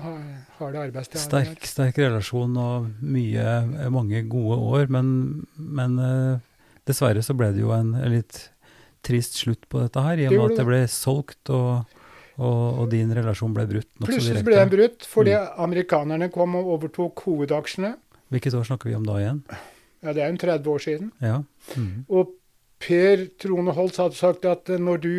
[0.58, 1.20] harde arbeidstid.
[1.20, 5.10] sterk, sterk relasjon og mye, mange gode år, men,
[5.56, 6.38] men eh,
[6.88, 8.48] dessverre så ble det jo en, en litt
[9.04, 11.98] trist slutt på dette her, i og med at det ble solgt og,
[12.38, 14.46] og, og din relasjon ble brutt nokså Plutselig direkte.
[14.48, 15.48] ble den brutt fordi Mm.
[15.66, 17.92] amerikanerne kom og overtok hovedaksjene.
[18.32, 19.42] Hvilket år snakker vi om da igjen?
[20.02, 21.12] Ja, Det er jo 30 år siden.
[21.22, 21.42] Ja.
[21.76, 22.04] Mm.
[22.08, 22.38] Og
[22.82, 25.12] Per Trone Holt hadde sagt at eh, når du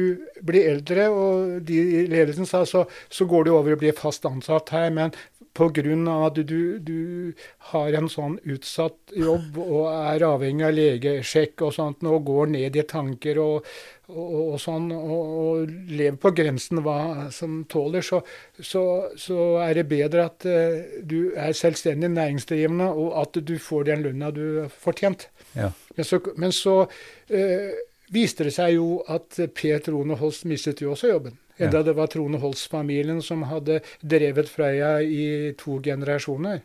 [0.44, 4.28] blir eldre, og de i ledelsen sa så, så går du over og blir fast
[4.28, 5.16] ansatt her, men
[5.54, 6.26] pga.
[6.26, 7.34] at du, du
[7.72, 12.76] har en sånn utsatt jobb og er avhengig av legesjekk og sånt, og går ned
[12.76, 13.68] i tanker og,
[14.12, 18.20] og, og sånn, og, og lever på grensen hva som tåler, så,
[18.60, 18.84] så,
[19.20, 24.06] så er det bedre at uh, du er selvstendig næringsdrivende, og at du får den
[24.10, 25.30] lønna du har fortjent.
[25.56, 25.72] ja.
[25.94, 27.74] Men så, men så uh,
[28.14, 31.38] viste det seg jo at Per Trone Holst mistet jo også jobben.
[31.58, 31.70] Ja.
[31.70, 36.64] Det var Trone Holst-familien som hadde drevet Freia i to generasjoner.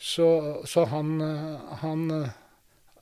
[0.00, 0.28] Så,
[0.66, 2.06] så han, eh, han,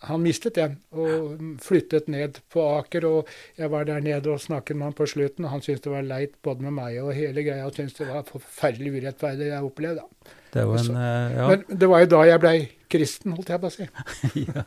[0.08, 3.06] han mistet den, og flyttet ned på Aker.
[3.06, 5.92] Og jeg var der nede og snakket med han på slutten, og han syntes det
[5.92, 7.66] var leit både med meg og hele greia.
[7.68, 10.06] Og syntes det var forferdelig urettferdig jeg opplevde.
[10.52, 11.46] Det en eh, ja.
[11.52, 12.56] Men det var jo da jeg blei
[12.92, 13.86] kristen, holdt jeg på å si.
[14.48, 14.66] ja.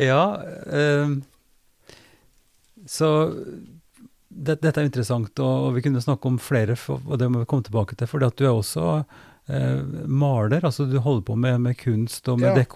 [0.00, 0.24] ja
[1.04, 1.20] um,
[2.88, 3.10] så
[4.32, 7.42] det, dette er interessant, og, og vi kunne snakke om flere, for, og det må
[7.42, 8.08] vi komme tilbake til.
[8.10, 8.88] For du er også
[9.52, 12.66] eh, maler, altså du holder på med, med kunst og med Ja.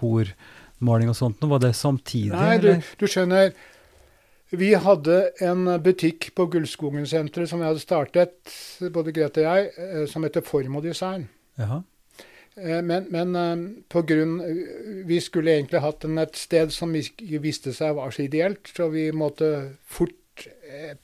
[0.76, 1.40] Dekormaling og sånt.
[1.40, 2.32] Var det samtidig?
[2.32, 3.52] Nei, du, du skjønner.
[4.50, 8.52] Vi hadde en butikk på Gullskogen-senteret som vi hadde startet,
[8.92, 11.28] både Grete og jeg, eh, som heter Form og Design.
[11.58, 11.82] Jaha.
[12.56, 14.38] Eh, Men, men eh, på grunn
[15.06, 17.02] Vi skulle egentlig hatt den et sted som vi
[17.38, 20.14] visste seg var så ideelt, så vi måtte fort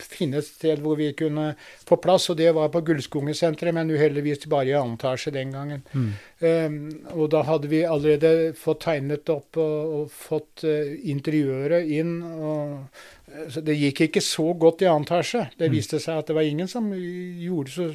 [0.03, 1.55] finne et sted hvor vi kunne
[1.89, 5.83] få plass, og det var på Gullskogen-senteret, men uheldigvis bare i annen etasje den gangen.
[5.95, 6.11] Mm.
[6.43, 6.79] Um,
[7.15, 12.17] og da hadde vi allerede fått tegnet opp og, og fått uh, interiøret inn.
[12.23, 15.49] Og, eh, så det gikk ikke så godt i annen etasje.
[15.59, 15.77] Det Mm.
[15.79, 17.91] viste seg at det var ingen som gjorde så,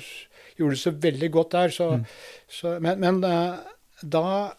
[0.57, 1.69] gjorde så veldig godt der.
[1.69, 2.05] Så, Mm.
[2.49, 3.57] så, men men uh,
[4.03, 4.53] da eh,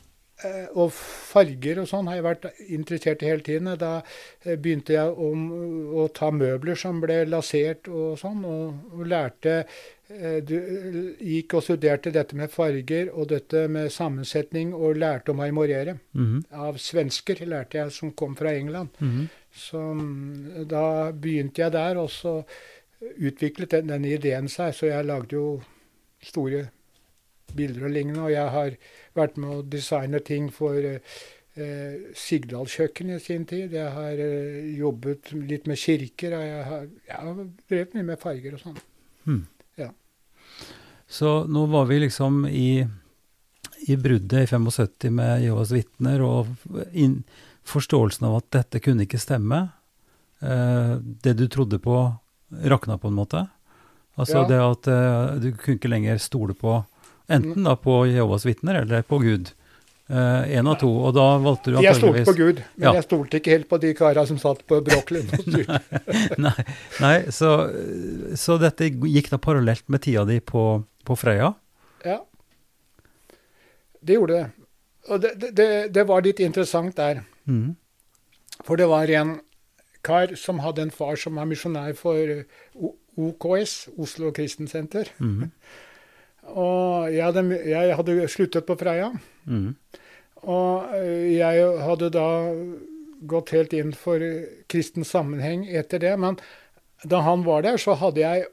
[0.79, 3.73] Og farger og sånn har jeg vært interessert i hele tiden.
[3.81, 3.99] Da
[4.45, 5.49] eh, begynte jeg om,
[5.99, 10.55] å ta møbler som ble lasert og sånn, og, lærte eh, du,
[11.19, 15.99] gikk og studerte dette med farger og dette med sammensetning, og lærte å marmorere.
[16.15, 16.47] Mhm.
[16.69, 18.95] Av svensker lærte jeg, som kom fra England.
[19.03, 19.29] Mhm.
[19.59, 22.45] Så mm, da begynte jeg der, og så
[23.19, 24.71] utviklet den, denne ideen seg.
[24.77, 25.47] Så jeg lagde jo
[26.23, 26.69] store
[27.57, 28.25] bilder og lignende.
[28.27, 28.77] Og jeg har
[29.19, 33.73] vært med å designe ting for eh, Sigdal kjøkken i sin tid.
[33.75, 36.37] Jeg har eh, jobbet litt med kirker.
[36.39, 38.79] og Jeg har, jeg har drevet mye med farger og sånn.
[39.25, 39.43] Hmm.
[39.81, 39.91] Ja.
[41.09, 42.85] Så nå var vi liksom i,
[43.89, 46.51] i bruddet i 75 med Jehovas vitner, og
[46.93, 47.23] inn,
[47.69, 49.67] forståelsen av at dette kunne ikke stemme.
[50.41, 51.97] Eh, det du trodde på,
[52.65, 53.47] rakna på en måte.
[54.19, 54.47] Altså Ja.
[54.49, 56.79] det at eh, du kunne ikke lenger stole på
[57.29, 59.53] enten da på Jehovas vitner eller på Gud.
[60.09, 60.89] Eh, en av to.
[60.89, 62.93] Og da valgte du Jeg stolte på Gud, men Ja.
[62.97, 64.89] jeg stolte ikke helt på de kara som satt på og
[65.45, 65.81] styrte.
[66.41, 66.55] nei,
[67.01, 67.51] nei så,
[68.35, 71.55] så dette gikk da parallelt med tida di på, på Frøya?
[72.05, 72.21] ja.
[74.01, 74.47] Det gjorde det.
[75.11, 77.25] Og det, det- det, var litt interessant der.
[77.49, 77.75] Mm.
[78.65, 79.41] For det var en
[80.07, 82.45] kar som hadde en far som var misjonær for
[83.19, 85.11] OKS, Oslo Kristensenter.
[85.19, 85.51] Mhm.
[86.55, 89.11] Og jeg hadde, jeg hadde sluttet på Freia.
[89.49, 89.73] Mm.
[90.49, 92.29] Og eh, jeg hadde da
[93.29, 96.15] gått helt inn for eh, kristen sammenheng etter det.
[96.21, 96.39] Men
[97.09, 98.47] da han var der, så hadde jeg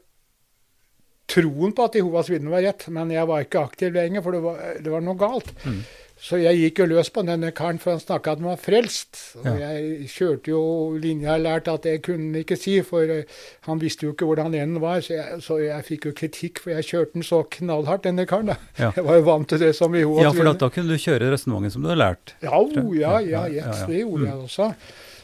[1.30, 4.42] troen på at Jehovas vitner var rett, men jeg var ikke aktiv lenger, for det
[4.44, 5.50] var, det var noe galt.
[5.66, 5.80] Mm.
[6.26, 9.18] Så jeg gikk jo løs på denne karen, for han snakka at han var frelst.
[9.38, 9.52] Og Ja.
[9.70, 10.62] jeg kjørte jo
[10.98, 13.28] linja jeg lærte at jeg kunne ikke si, for eh,
[13.68, 14.98] han visste jo ikke hvordan enden var.
[15.06, 18.46] Så jeg, så jeg fikk jo kritikk, for jeg kjørte den så knallhardt, denne karen.
[18.50, 18.56] da.
[18.78, 18.90] Ja.
[18.96, 21.30] Jeg var jo vant til det som Jehovas Ja, for da, da kunne du kjøre
[21.30, 22.34] resonnementet som du hadde lært.
[22.42, 24.26] Ja, oh, ja, Ja, yes, det gjorde Mm.
[24.26, 24.74] jeg også.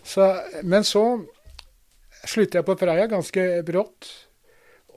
[0.05, 0.31] Så,
[0.63, 1.03] men så
[2.27, 4.07] sluttet jeg på Freia ganske brått,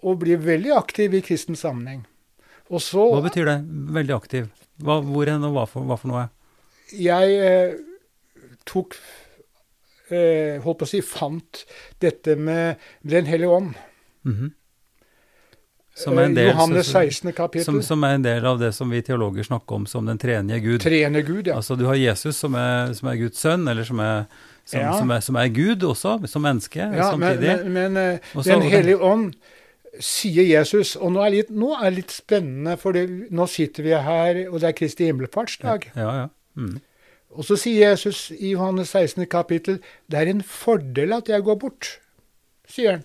[0.06, 2.06] og blir veldig aktiv i kristen sammenheng.
[2.70, 3.58] Og så Hva betyr det?
[3.96, 4.48] Veldig aktiv.
[4.84, 6.26] Hva, hvor hen og hva for, hva for noe?
[6.92, 7.78] Jeg eh,
[8.68, 8.98] tok
[10.12, 11.64] eh, Holdt på å si fant
[12.04, 13.74] dette med Den hellige ånd.
[14.28, 14.52] Mhm.
[15.96, 17.32] Som er en Eh, del, Johannes 16.
[17.32, 17.64] kapittel.
[17.64, 20.58] som, som er en del av det som vi teologer snakker om som den tredje
[20.60, 20.82] Gud.
[20.84, 21.56] Trene Gud, ja.
[21.56, 24.26] Altså du har Jesus som er, som er Guds sønn, eller som er,
[24.68, 24.92] som, Ja.
[25.00, 27.64] som er, som er Gud også, som menneske ja samtidig.
[27.64, 29.36] men, men men Og Den hellige ånd
[30.04, 30.96] sier Jesus.
[30.96, 34.42] Og nå er, litt, nå er det litt spennende, for det, nå sitter vi her,
[34.50, 35.90] og det er Kristi himmelfartsdag.
[35.96, 36.28] Ja, ja.
[36.56, 36.80] Mm.
[37.36, 39.26] Og så sier Jesus i Johannes 16.
[39.28, 39.82] kapittel
[40.12, 41.98] det er en fordel at jeg går bort,
[42.72, 43.04] sier han.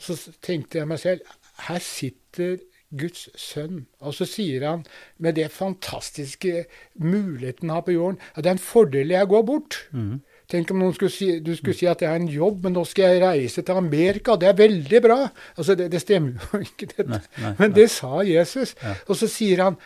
[0.00, 1.36] Så tenkte jeg meg selv
[1.68, 2.58] her sitter
[2.98, 3.84] Guds sønn.
[4.02, 4.84] Og så sier han
[5.22, 6.64] med det fantastiske
[6.98, 9.78] muligheten han har på jorden, at det er en fordel jeg går bort.
[9.92, 10.20] Mm.
[10.50, 13.14] Tenk om skulle si, du skulle si at jeg har en jobb, men nå skal
[13.14, 14.34] jeg reise til Amerika.
[14.36, 15.20] Det er veldig bra.
[15.56, 17.08] Altså, Det, det stemmer jo ikke, dette.
[17.12, 18.74] Nei, nei, Men det sa Jesus.
[18.82, 18.94] Ja.
[19.08, 19.78] Og så sier han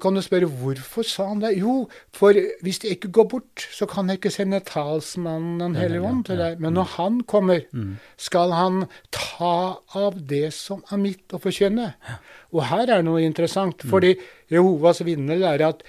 [0.00, 1.56] kan du spørre hvorfor sa han det?
[1.58, 6.04] Jo, for hvis det ikke går bort, så kan jeg ikke sende talsmannen Den hellige
[6.06, 6.60] ånd til deg.
[6.62, 7.96] Men når han kommer, Mm.
[8.16, 11.88] skal han ta av det som er mitt, og forkynne.
[12.54, 13.90] Og her er noe interessant, Mm.
[13.90, 14.14] fordi
[14.52, 15.82] Jehovas vinner lærer at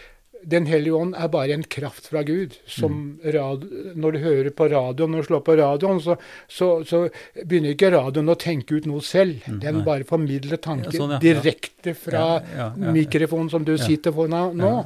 [0.47, 2.53] Den hellige ånd er bare en kraft fra Gud.
[2.65, 3.33] Som Mm.
[3.33, 3.65] rad,
[3.99, 6.15] når du hører på radioen, når du slår på radioen, så,
[6.47, 7.09] så, så
[7.45, 9.41] begynner ikke radioen å tenke ut noe selv.
[9.47, 14.11] Mm, Den bare formidler tanker Ja, sånn, ja, direkte fra Ja, mikrofonen som du sitter
[14.15, 14.85] foran nå.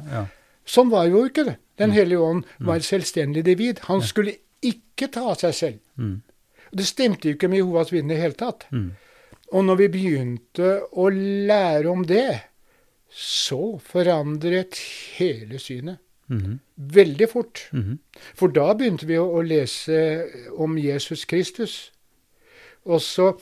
[0.66, 1.56] Sånn var jo ikke det.
[1.78, 1.94] Den Mm.
[1.96, 3.78] hellige ånd var et selvstendig individ.
[3.86, 5.78] Han skulle ikke ta av seg selv.
[5.98, 6.22] Mm.
[6.74, 8.64] Det stemte jo ikke med Jehovas vitner i det hele tatt.
[8.72, 8.90] Mm.
[9.52, 12.42] Og når vi begynte å lære om det,
[13.12, 14.78] så forandret
[15.18, 15.98] hele synet.
[16.32, 16.60] Mhm.
[16.76, 17.68] Veldig fort.
[17.72, 17.98] Mhm.
[18.34, 20.24] For da begynte vi å, å lese
[20.56, 21.92] om Jesus Kristus.
[22.84, 23.34] Og så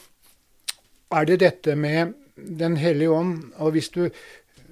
[1.10, 2.14] er det dette med
[2.58, 3.52] Den hellige ånd.
[3.56, 4.10] Og hvis du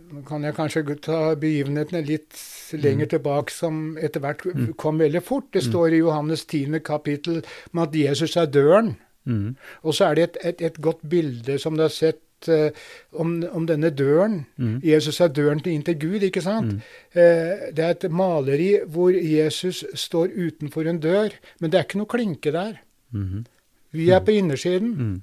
[0.09, 2.33] Nå kan jeg kanskje ta begivenhetene litt
[2.73, 4.41] lenger tilbake, som etter hvert
[4.81, 5.51] kom veldig fort.
[5.53, 6.79] Det står i Johannes 10.
[6.81, 7.43] kapittel
[7.75, 8.97] om at Jesus er døren.
[9.27, 9.57] Mhm.
[9.83, 12.71] Og så er det et, et, et godt bilde som du har sett eh,
[13.13, 14.47] om, om denne døren.
[14.57, 14.81] mm.
[14.85, 16.73] Jesus er døren inn til Gud, ikke sant?
[16.73, 16.83] Mm.
[17.17, 21.99] Uh, det er et maleri hvor Jesus står utenfor en dør, men det er ikke
[21.99, 22.77] noe klinke der.
[23.11, 23.47] Mm.
[23.93, 24.91] Vi er på innersiden.
[24.95, 25.23] Mhm.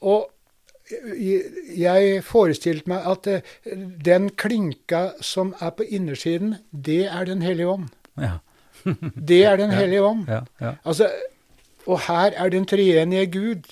[0.00, 0.30] Og
[1.18, 7.42] jeg- jeg forestilte meg at uh, den klinka som er på innersiden, det er Den
[7.42, 7.88] hellige ånd.
[8.18, 8.38] Ja.
[9.28, 10.24] Det er Den hellige ånd.
[10.28, 10.72] Ja, ja.
[10.84, 11.10] Altså,
[11.86, 13.62] og her er den treenige Gud.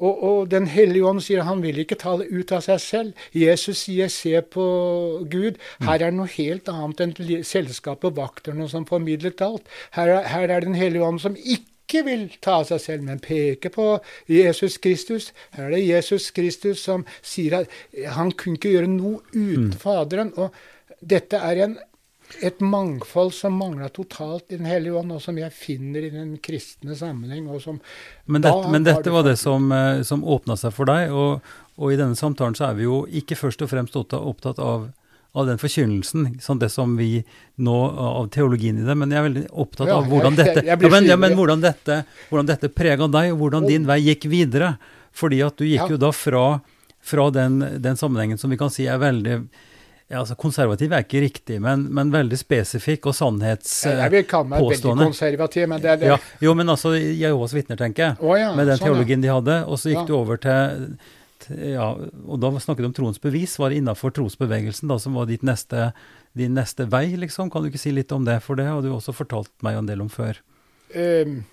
[0.00, 3.24] Og, og Den hellige ånd sier han vil ikke tale ut av seg selv.
[3.36, 4.66] Jesus sier 'se på
[5.30, 5.60] Gud'.
[5.80, 9.68] Her er det noe helt annet enn selskapet vakterne som formidlet alt.
[9.92, 13.18] Her er, her er Den hellige ånd som ikke vil ta av seg selv, men
[13.18, 13.98] peker på
[14.28, 15.32] Jesus Kristus.
[15.52, 17.66] Her er det Jesus Kristus som sier at
[18.06, 20.32] han kunne ikke gjøre noe uten Faderen.
[20.36, 20.54] Og
[21.00, 21.78] dette er en
[22.40, 26.36] et mangfold som mangla totalt i Den hellige ånd, og som jeg finner i den
[26.42, 27.48] kristne sammenheng.
[27.48, 27.80] og som
[28.26, 31.40] Men, dette, men dette det var det som, eh, som åpna seg for deg, og,
[31.76, 34.90] og i denne samtalen så er vi jo ikke først og fremst opptatt, av,
[35.32, 37.24] av den forkynnelsen, sånn det som vi
[37.56, 41.08] nå, av teologien i det, men jeg er veldig opptatt av hvordan dette, ja, men,
[41.08, 44.74] ja, men hvordan dette, hvordan dette prega deg, og hvordan din vei gikk videre.
[45.10, 46.60] Fordi at du gikk jo da fra,
[47.02, 49.40] fra den, den sammenhengen som vi kan si er veldig
[50.10, 54.02] ja, altså Konservativ er ikke riktig, men, men veldig spesifikk og sannhetspåstående.
[54.02, 56.08] Jeg, vil kalle meg veldig konservativ, men det er det.
[56.10, 59.28] Ja, jo, men altså Jehovas vitner, tenker jeg oh, ja, med den sånn, teologien de
[59.30, 59.58] hadde.
[59.70, 60.06] Og så gikk Ja.
[60.08, 60.88] du over til,
[61.44, 61.84] til ja,
[62.26, 63.54] Og da snakket du om troens bevis.
[63.62, 65.92] Var det innafor trosbevegelsen da, som var ditt neste,
[66.34, 67.52] din neste vei, liksom?
[67.54, 68.40] Kan du ikke si litt om det?
[68.42, 70.40] For det har du også fortalt meg en del om før.
[70.90, 71.44] Um,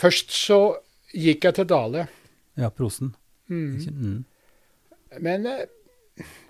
[0.00, 0.62] først så
[1.12, 2.06] gikk jeg til Dale.
[2.56, 3.12] Ja, prosen.
[3.52, 3.84] Mm.
[3.84, 4.24] Mm.
[5.20, 5.66] Men eh,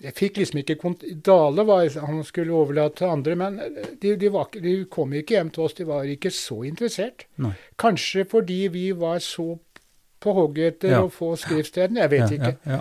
[0.02, 4.16] jeg fikk liksom ikke kont Dale var, han skulle overlate til andre, men eh, de,
[4.16, 5.74] de, var, de kom ikke hjem til oss.
[5.78, 7.26] De var ikke så interessert.
[7.42, 7.52] Nei.
[7.80, 9.58] Kanskje fordi vi var så
[10.20, 11.04] på hogget etter Ja.
[11.06, 12.02] å få skriftstedene.
[12.04, 12.56] Jeg vet ja, ikke.
[12.66, 12.80] Ja.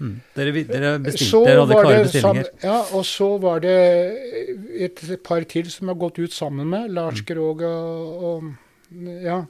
[0.00, 0.14] Mm.
[0.34, 2.46] Dere, dere, bestilte, Så dere hadde klare det sam- bestillinger.
[2.64, 3.74] ja, og så var det
[4.88, 8.44] et par til som har gått ut sammen med Lars Krogh og, og
[9.22, 9.42] ja,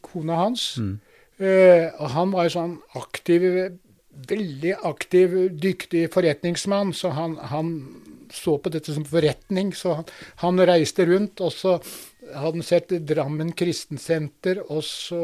[0.00, 0.76] kona hans.
[0.78, 1.00] Mm.
[1.40, 3.42] Eh, og han var jo sånn aktiv,
[4.10, 7.74] veldig aktiv, dyktig forretningsmann, så han, han
[8.32, 9.72] så på dette som forretning.
[9.76, 10.08] Så han,
[10.42, 11.76] han reiste rundt, og så
[12.30, 15.22] hadde han sett Drammen kristensenter, og så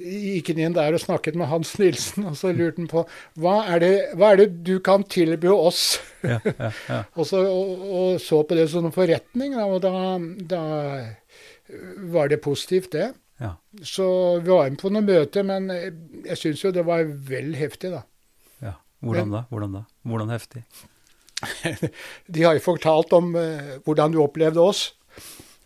[0.00, 3.04] gikk han inn der og snakket med Hans Nilsen, og så lurte han på
[3.40, 6.00] hva er det, hva er det du kan tilby oss?
[6.26, 7.00] Ja, ja, ja.
[7.18, 9.92] Og så, og, og så på det som en forretning, og da,
[10.50, 10.62] da
[12.10, 13.12] var det positivt, det.
[13.38, 13.54] Ja.
[13.86, 14.06] Så
[14.42, 18.04] vi var med på noen møter, men jeg syns jo det var vel heftig, da.
[18.64, 18.76] ja.
[19.04, 19.44] Hvordan da?
[19.52, 19.82] Hvordan da?
[20.08, 20.64] Hvordan heftig?
[22.26, 24.88] De har jo fortalt om eh, hvordan du opplevde oss.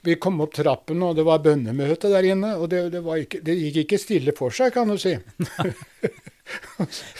[0.02, 2.56] Vi kom opp trappen, og det var bønnemøte der inne.
[2.58, 5.14] Og det, det, var ikke, det gikk ikke stille for seg, kan du si.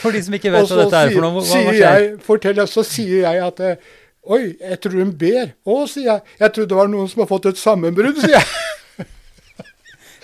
[0.03, 1.79] For de som ikke vet hva dette er for noe, hva, hva skjer?
[1.81, 3.93] jeg, forteller, så sier jeg at eh,
[4.35, 5.55] Oi, jeg tror hun ber.
[5.67, 6.35] Å, sier jeg.
[6.43, 8.51] Jeg trodde det var noen som har fått et sammenbrudd, sier jeg.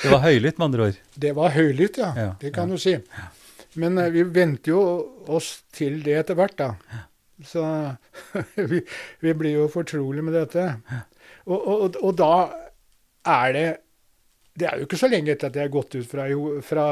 [0.03, 1.03] Det var høylytt, med andre ord.
[1.15, 2.13] Det var høylytt, ja.
[2.17, 2.79] Ja, det kan ja.
[2.79, 2.95] du si.
[3.83, 4.83] Men eh, vi venter jo
[5.31, 6.71] oss til det etter hvert, da.
[7.47, 7.65] Så
[8.71, 8.81] vi,
[9.23, 10.71] vi blir jo fortrolige med dette.
[11.47, 12.33] Og, og, og da
[13.29, 13.69] er det
[14.59, 16.25] Det er jo ikke så lenge etter at jeg har gått ut fra,
[16.67, 16.87] fra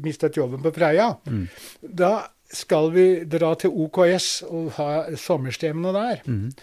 [0.00, 1.10] mistet jobben på Freia.
[1.28, 1.42] Mm.
[1.84, 2.14] Da
[2.54, 4.88] skal vi dra til OKS og ha
[5.20, 6.22] sommerstevne der.
[6.24, 6.54] Mm.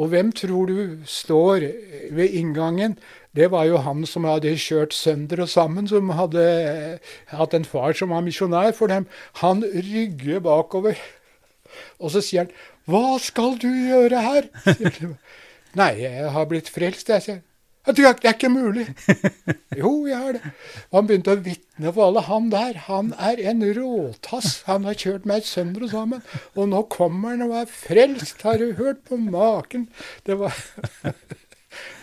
[0.00, 1.66] Og hvem tror du står
[2.14, 2.96] ved inngangen?
[3.36, 7.66] Det var jo han som hadde kjørt sønder og sammen, som hadde eh, hatt en
[7.68, 9.06] far som var misjonær for dem.
[9.42, 10.98] Han rygger bakover,
[12.00, 12.50] og så sier han
[12.90, 14.50] 'Hva skal du gjøre her?'
[15.78, 17.40] Nei, jeg har blitt frelst, jeg, sier
[17.86, 18.86] er det er ikke mulig.
[19.80, 20.40] Jo, jeg har det.
[20.90, 22.24] Og han begynte å vitne for alle.
[22.26, 24.64] Han der, han er en råtass.
[24.66, 26.24] Han har kjørt meg sønder og sammen.
[26.58, 28.42] Og nå kommer han og er frelst.
[28.42, 29.88] Har du hørt på maken?
[30.26, 30.56] Det var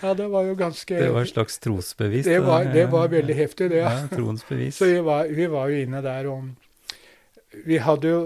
[0.04, 2.26] Ja, det var jo ganske Det var et slags trosbevis.
[2.26, 3.78] det var, det var veldig heftig, det.
[3.84, 4.76] Ja, troens bevis.
[4.78, 6.50] Så vi var, vi var jo inne der og
[7.66, 8.22] Vi hadde jo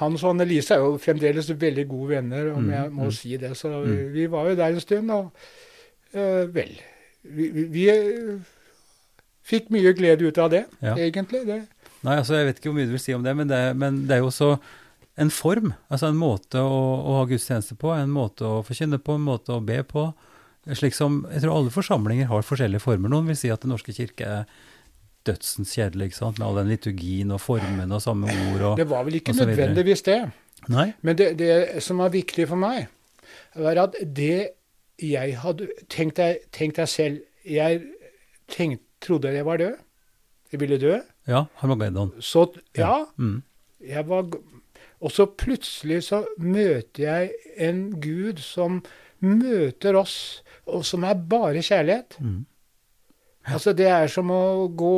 [0.00, 3.12] Hans og Annelise er jo fremdeles veldig gode venner, om Mm, jeg må mm.
[3.12, 3.56] si det.
[3.56, 3.86] Så Mm.
[3.90, 5.30] vi, vi var jo der en stund, og
[6.14, 6.80] uh, vel
[7.22, 8.40] Vi, vi, vi øh,
[9.42, 10.94] fikk mye glede ut av det, Ja.
[10.94, 11.40] egentlig.
[11.46, 11.62] Det.
[12.04, 14.02] Nei, altså Jeg vet ikke hvor mye du vil si om det, men det, men
[14.06, 14.56] det er jo også
[15.16, 15.72] en form.
[15.88, 19.54] Altså en måte å, å ha gudstjeneste på, en måte å forkynne på, en måte
[19.56, 20.10] å be på.
[20.76, 23.08] Slik som, Jeg tror alle forsamlinger har forskjellige former.
[23.12, 24.48] Noen vil si at Den norske kirke er
[25.26, 26.38] dødsens kjedelig, ikke sant?
[26.38, 28.60] med all den liturgien og formene og samme ord.
[28.72, 28.76] og...
[28.78, 30.20] det var vel ikke nødvendigvis det.
[30.70, 30.88] Nei?
[31.06, 32.86] Men det, det som var viktig for meg,
[33.58, 34.52] var at det
[35.02, 37.18] jeg hadde Tenk deg, tenk deg selv.
[37.44, 37.82] Jeg
[38.48, 39.74] tenkt, trodde jeg var død.
[40.52, 40.94] Jeg ville dø.
[41.28, 42.14] Ja, Harmageddon.
[42.22, 42.46] Så
[42.78, 43.42] ja, Mm.
[43.82, 44.30] jeg var
[45.04, 47.32] Og så plutselig så møter jeg
[47.68, 48.82] en Gud som
[49.20, 52.16] møter oss, og som er bare kjærlighet.
[52.20, 52.44] Mm.
[53.46, 54.94] Altså, det er som å gå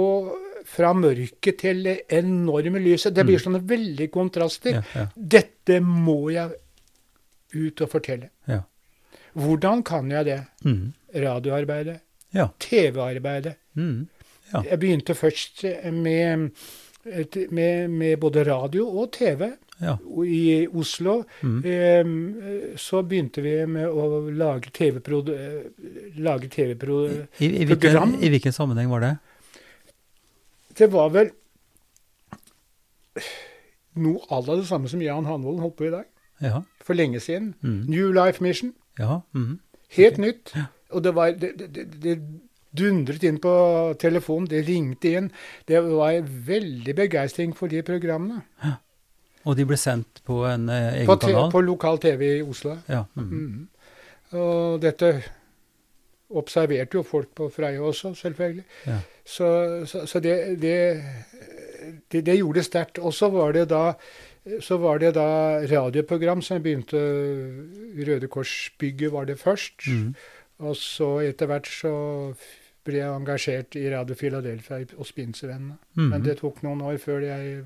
[0.69, 3.15] fra mørket til det enorme lyset.
[3.17, 4.79] Det blir sånne veldige kontraster.
[4.79, 6.57] Ja, ja, Dette må jeg
[7.55, 8.31] ut og fortelle.
[8.49, 8.63] ja.
[9.39, 10.39] Hvordan kan jeg det?
[10.65, 10.93] Mm.
[11.15, 12.01] Radioarbeidet,
[12.35, 12.49] Ja.
[12.59, 13.55] TV-arbeidet.
[13.77, 14.09] Mm.
[14.53, 14.63] Ja.
[14.71, 16.51] Jeg begynte først med,
[17.51, 19.45] med, med både radio og TV
[19.81, 19.97] ja.
[20.25, 21.23] i Oslo.
[21.43, 21.59] Mm.
[21.65, 22.15] Em,
[22.77, 25.23] Så begynte vi med å lage TV-pro...
[25.33, 27.01] eh, TV-pro...
[27.39, 29.17] I, i, I hvilken sammenheng var det?
[30.79, 31.31] Det var vel
[33.99, 36.07] noe à la det samme som Jan Hanvolden holdt på i dag.
[36.41, 36.61] Ja.
[36.87, 37.55] for lenge siden.
[37.63, 37.85] Mm.
[37.91, 38.75] New Life Mission.
[38.99, 39.21] ja.
[39.35, 39.59] Mm.
[39.97, 40.53] Helt nytt.
[40.55, 40.65] Ja.
[40.91, 42.19] Og det var det, det, det,
[42.79, 43.53] dundret inn på
[44.01, 45.31] telefonen, det ringte inn.
[45.69, 48.43] Det var veldig begeistring for de programmene.
[49.49, 51.51] Og de ble sendt på en eh, egen På, kanal?
[51.53, 52.77] på lokal TV i Oslo.
[52.89, 53.05] Ja.
[53.17, 53.29] Mm.
[53.33, 53.69] Mm.
[54.39, 55.13] Og dette
[56.29, 58.65] observerte jo folk på Freia også, selvfølgelig.
[58.87, 58.99] Ja.
[59.25, 59.49] Så,
[59.89, 60.75] så, så det, det,
[62.13, 63.01] det, det gjorde sterkt.
[63.01, 63.93] Og så var det da
[64.65, 67.01] så var det da radioprogram som begynte
[68.07, 69.89] Røde Kors-bygget var det først.
[69.89, 70.15] Mm.
[70.59, 71.93] Og så etter hvert så
[72.89, 75.77] ble jeg engasjert i Radio Philadelphia hos Pinsevennene.
[75.99, 76.09] Mm.
[76.15, 77.61] Men det tok noen år før jeg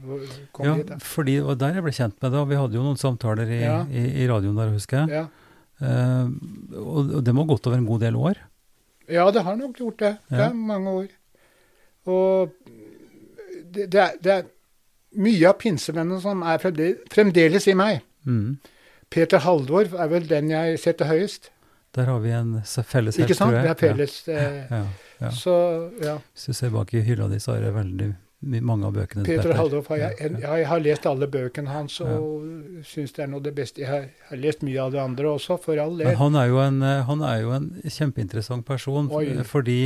[0.52, 0.90] kom ja, hit.
[0.92, 2.40] Ja, fordi det var der jeg ble kjent med det.
[2.42, 3.78] og Vi hadde jo noen samtaler i, Ja.
[3.88, 5.22] i, i radioen der, husker jeg.
[5.22, 5.26] Ja.
[5.82, 6.28] Uh,
[6.78, 8.38] og, og det må ha gått over en god del år.
[9.10, 10.12] ja, det har nok gjort det.
[10.30, 11.08] Det er mange år.
[12.06, 12.52] Og
[13.72, 14.44] det, det, er, det er
[15.22, 18.00] mye av pinsevennene som er fremdeles, i meg.
[18.24, 18.58] Mm.
[19.12, 21.50] Peter Haldor er vel den jeg setter høyest.
[21.92, 23.52] Der har vi en felles helt, Ikke sant?
[23.52, 24.14] Det er felles.
[24.32, 24.36] eh,
[24.70, 24.84] Ja, ja,
[25.22, 25.30] ja.
[25.30, 25.54] Så
[26.02, 26.18] ja.
[26.34, 28.10] Hvis du ser bak i hylla di, så er det veldig
[28.66, 30.48] mange av bøkene Peter Haldorf har jeg, en, ja.
[30.48, 33.84] ja, jeg har lest alle bøkene hans og syns det er noe av det beste.
[33.84, 36.16] Jeg har, har lest mye av det andre også, for all Men del.
[36.18, 39.06] han er jo en, eh, han er jo en kjempeinteressant person.
[39.14, 39.28] Oi.
[39.36, 39.78] eh, Fordi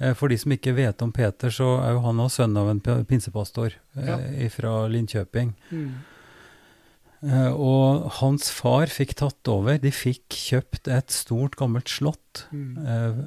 [0.00, 2.72] eh, for de som ikke vet om Peter, så er jo han også sønn av
[2.74, 4.18] en pinsepastor Ja.
[4.18, 5.54] eh, fra Linkjøping.
[5.70, 5.94] Mm.
[7.24, 9.78] Eh, og hans far fikk tatt over.
[9.80, 12.44] De fikk kjøpt et stort, gammelt slott.
[12.52, 12.76] Mm.
[12.82, 13.20] Eh,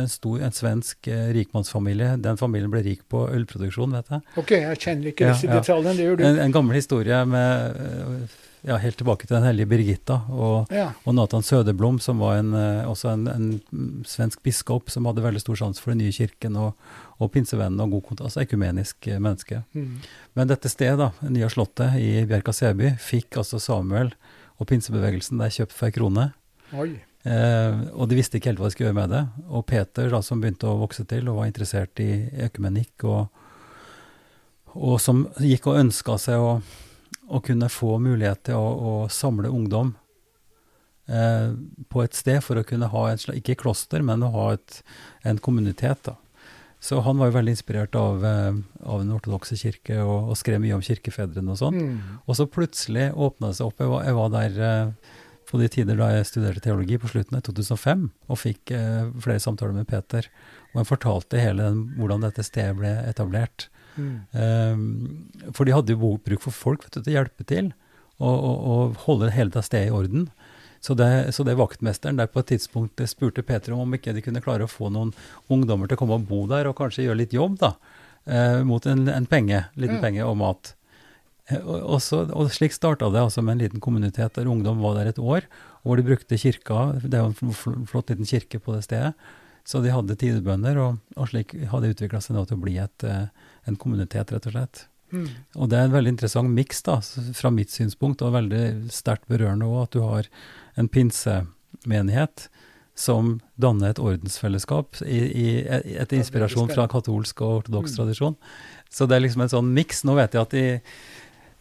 [0.00, 2.14] en, stor, en svensk eh, rikmannsfamilie.
[2.24, 4.24] Den familien ble rik på ølproduksjon, vet jeg.
[4.40, 5.60] OK, jeg kjenner ikke disse ja.
[5.60, 5.98] detaljene.
[5.98, 6.24] Det gjør du.
[6.30, 10.92] En, en gammel historie med ja, helt tilbake til den hellige Birgitta og, Ja.
[11.04, 15.40] og Nathan Sødeblom, som var en, eh, også en, en svensk biskop som hadde veldig
[15.42, 16.74] stor sans for den nye kirken og,
[17.18, 19.62] og pinsevennen og god kontakt, altså ekumenisk eh, menneske.
[19.74, 19.96] Mm.
[20.38, 24.12] Men dette stedet, da, Nya Slottet i Bjerka Seby, fikk altså Samuel
[24.60, 26.28] og pinsebevegelsen der kjøpt for ei krone.
[26.78, 26.90] Oi.
[27.24, 29.24] Eh, og de visste ikke helt hva de skulle gjøre med det.
[29.50, 32.10] Og Peter, da, som begynte å vokse til og var interessert i
[32.46, 33.28] økumenikk, og,
[34.74, 36.56] og som gikk og ønska seg å,
[37.32, 39.94] å kunne få mulighet til å, å samle ungdom
[41.08, 41.54] eh,
[41.88, 44.82] på et sted for å kunne ha et, slags, ikke kloster, men å ha et,
[45.28, 46.04] en kommunitet.
[46.08, 46.18] da.
[46.82, 50.62] Så han var jo veldig inspirert av, eh, av Den ortodokse kirke og, og skrev
[50.62, 51.78] mye om kirkefedrene og sånn.
[51.78, 51.98] Mm.
[52.26, 53.78] Og så plutselig åpna det seg opp.
[53.78, 55.12] Jeg var, jeg var der eh,
[55.52, 59.44] på de tider da jeg studerte teologi på slutten av 2005, og fikk eh, flere
[59.44, 60.26] samtaler med Peter.
[60.72, 63.68] Og han fortalte hele den, hvordan dette stedet ble etablert.
[63.96, 64.14] Mm.
[64.32, 67.72] Eh, for de hadde jo bruk for folk vet du, til å hjelpe til,
[68.18, 70.28] og, og, og holde hele det stedet i orden.
[70.82, 74.22] Så det, så det vaktmesteren der på et tidspunkt spurte Peter om om ikke de
[74.24, 75.12] kunne klare å få noen
[75.52, 77.76] ungdommer til å komme og bo der, og kanskje gjøre litt jobb, da.
[78.26, 80.02] Eh, mot en, en penge, liten mm.
[80.02, 80.72] penge og mat.
[81.50, 84.82] Eh, Og, og, så, og slik starta det altså med en liten kommunitet der ungdom
[84.82, 85.46] var der et år,
[85.82, 86.92] hvor de brukte kirka.
[87.02, 89.14] Det er jo en fl- fl- flott liten kirke på det stedet.
[89.66, 92.76] Så de hadde tidebønder, og, og slik har det utvikla seg nå til å bli
[92.82, 93.26] et, eh,
[93.68, 94.86] en kommunitet, rett og slett.
[95.12, 95.28] Mm.
[95.60, 96.82] Og det er en veldig interessant miks,
[97.36, 100.28] fra mitt synspunkt, og veldig sterkt berørende òg, at du har
[100.80, 102.48] en pinsemenighet
[102.94, 107.96] som danner et ordensfellesskap i, i, i etter inspirasjon fra katolsk og ortodoks Mm.
[107.96, 108.36] tradisjon.
[108.92, 110.02] Så det er liksom en sånn miks.
[110.04, 110.80] Nå vet jeg at de,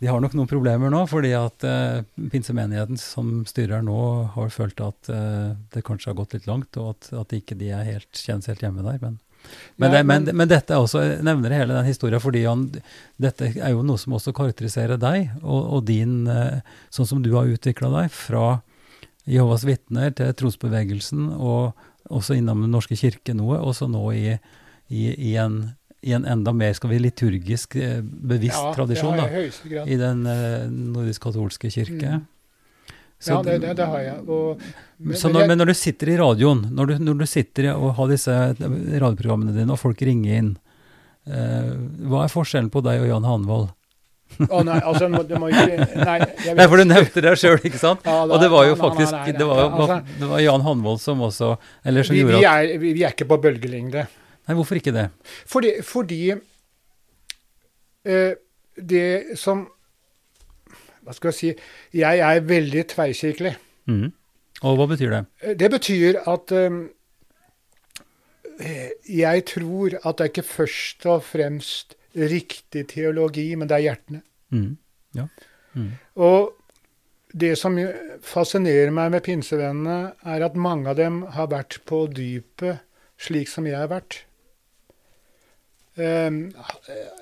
[0.04, 4.00] de har nok noen problemer nå, fordi at eh, pinsemenigheten som styrer nå,
[4.36, 7.72] har følt at eh, det kanskje har gått litt langt, og at, at ikke de
[7.72, 9.00] er helt, kjennes helt hjemme der.
[9.04, 9.20] Men,
[9.76, 12.68] men, det, men, men- dette er også, jeg nevner hele den historien fordi han,
[13.22, 16.62] dette er jo noe som også karakteriserer deg og, og din, eh,
[16.94, 18.60] sånn som du har utvikla deg fra
[19.30, 21.78] Jehovas vitner til trosbevegelsen, og
[22.12, 24.34] også innom Den norske kirke noe, og så nå i,
[24.90, 25.62] i, i, en,
[26.02, 29.28] i en enda mer skal vi, liturgisk eh, bevisst ja, tradisjon da,
[29.86, 32.18] i den eh, nordisk-katolske kirke.
[32.18, 32.26] Mm.
[33.22, 34.20] Så, ja, det, det, det har jeg.
[34.34, 34.62] Og,
[34.98, 37.68] men, så når, jeg- men når du sitter i radioen, når du, når du sitter
[37.76, 40.50] og har disse radioprogrammene dine, og folk ringer inn,
[41.30, 41.70] eh,
[42.10, 43.70] hva er forskjellen på deg og Jan Hanvold?
[44.48, 46.14] Å nei, altså, du må ikke Nei,
[46.56, 48.06] Nei, for du nevnte det sjøl, ikke sant?
[48.08, 50.64] Ja, da- Og det var jo faktisk nei, nei, det var, altså, det var Jan
[50.66, 51.50] Hanvold som også
[51.84, 54.06] Eller som vi, gjorde vi, er, vi er ikke på bølgelengde.
[54.48, 55.10] Nei, hvorfor ikke det?
[55.52, 56.22] Fordi, fordi
[58.08, 58.32] eh,
[58.78, 59.66] det som
[61.02, 63.56] Hva skal jeg si Jeg er veldig tverrkirkelig.
[63.90, 64.10] Mm.
[64.62, 65.22] Og hva betyr det?
[65.42, 66.82] Eh, Det betyr at um,
[69.10, 74.22] jeg tror at det er ikke først og fremst riktig teologi, men det er hjertene.
[74.52, 74.78] Mm.
[75.18, 75.26] Ja.
[75.74, 75.94] Mm.
[76.16, 76.52] Og
[77.32, 77.78] det som
[78.22, 82.84] fascinerer meg med pinsevennene, er at mange av dem har vært på dypet
[83.22, 84.24] slik som jeg har vært.
[86.00, 86.38] Um,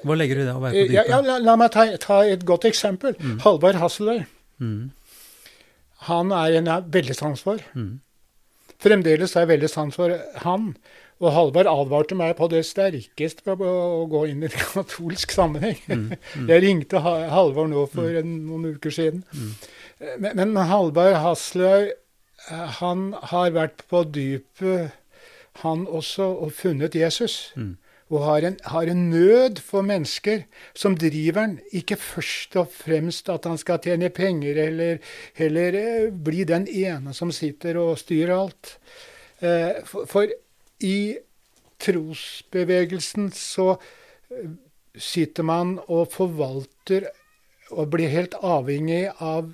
[0.06, 1.26] Hva legger du i det å være på ja, ja, dypet?
[1.28, 3.16] la, la meg ta, ta et godt eksempel.
[3.18, 3.40] Mm.
[3.46, 4.22] Halvard Hasseløy.
[4.62, 4.92] Mm.
[6.10, 7.64] Han er en jeg har veldig sans for.
[7.76, 8.00] Mm.
[8.80, 10.14] Fremdeles har jeg veldig sans for
[10.46, 10.70] han.
[11.20, 15.82] Og Halvard advarte meg på det sterkeste på å gå inn i en katolsk sammenheng.
[15.90, 16.06] Mm.
[16.40, 16.46] Mm.
[16.54, 19.26] Jeg ringte Ha- Halvard nå for en, noen uker siden.
[19.34, 19.52] Mm.
[20.24, 24.94] Men, men Halvard Hasløy, eh, han har vært på dypet,
[25.66, 27.50] han også, og funnet Jesus.
[27.60, 27.74] Mm.
[28.10, 33.30] Og har en, har en nød for mennesker som driver han, ikke først og fremst
[33.30, 34.97] at han skal tjene penger, eller
[35.38, 38.78] heller eh, bli den ene som sitter og styrer alt.
[39.41, 40.34] Eh, For, for
[40.82, 41.20] i
[41.80, 44.49] trosbevegelsen så eh,
[44.97, 47.12] sitter man og forvalter
[47.70, 49.51] og blir helt avhengig av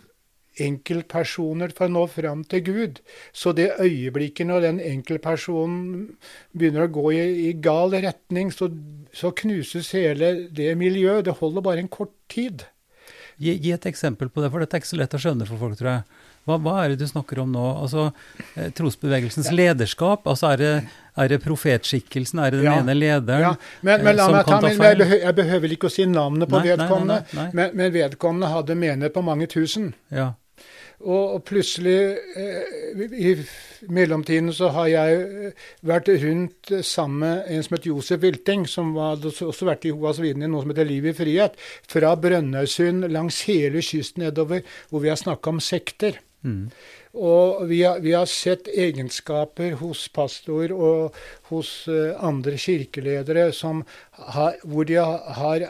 [0.62, 3.02] enkeltpersoner for å nå fram til Gud.
[3.36, 6.16] Så det øyeblikket når den enkeltpersonen
[6.56, 8.70] begynner å gå i, i gal retning, så,
[9.16, 11.26] så knuses hele det miljøet.
[11.28, 12.68] Det holder bare en kort tid.
[13.38, 15.60] Gi, gi et eksempel på det, for dette er ikke så lett å skjønne for
[15.60, 16.22] folk, tror jeg.
[16.46, 17.64] Hva, hva er det du snakker om nå?
[17.82, 18.12] Altså,
[18.54, 20.28] Trosbevegelsens Trosbevegelsens lederskap?
[20.30, 20.74] altså Er det,
[21.18, 22.40] er det profetskikkelsen?
[22.46, 22.76] Er det den Ja.
[22.84, 23.42] ene lederen?
[23.42, 25.94] Ja, men, men eh, la som meg ta, men jeg, behøver, jeg behøver ikke å
[25.96, 27.48] si navnet på nei, vedkommende, nei, nei.
[27.58, 29.94] Men, men vedkommende hadde menighet på mange tusen.
[30.14, 30.34] Ja.
[31.04, 33.34] Og, og plutselig, eh, i
[33.92, 38.94] mellomtiden, så har jeg eh, vært rundt sammen med en som het Josef Wilting, som
[38.96, 41.58] var, også har vært i Hoas vitner i noe som heter Liv i frihet,
[41.92, 46.22] fra Brønnøysund langs hele kysten nedover, hvor vi har snakka om sekter.
[46.46, 46.70] Mm.
[47.16, 51.16] Og vi har, vi har sett egenskaper hos pastor og
[51.50, 53.84] hos eh, andre kirkeledere som
[54.36, 55.68] har, hvor de har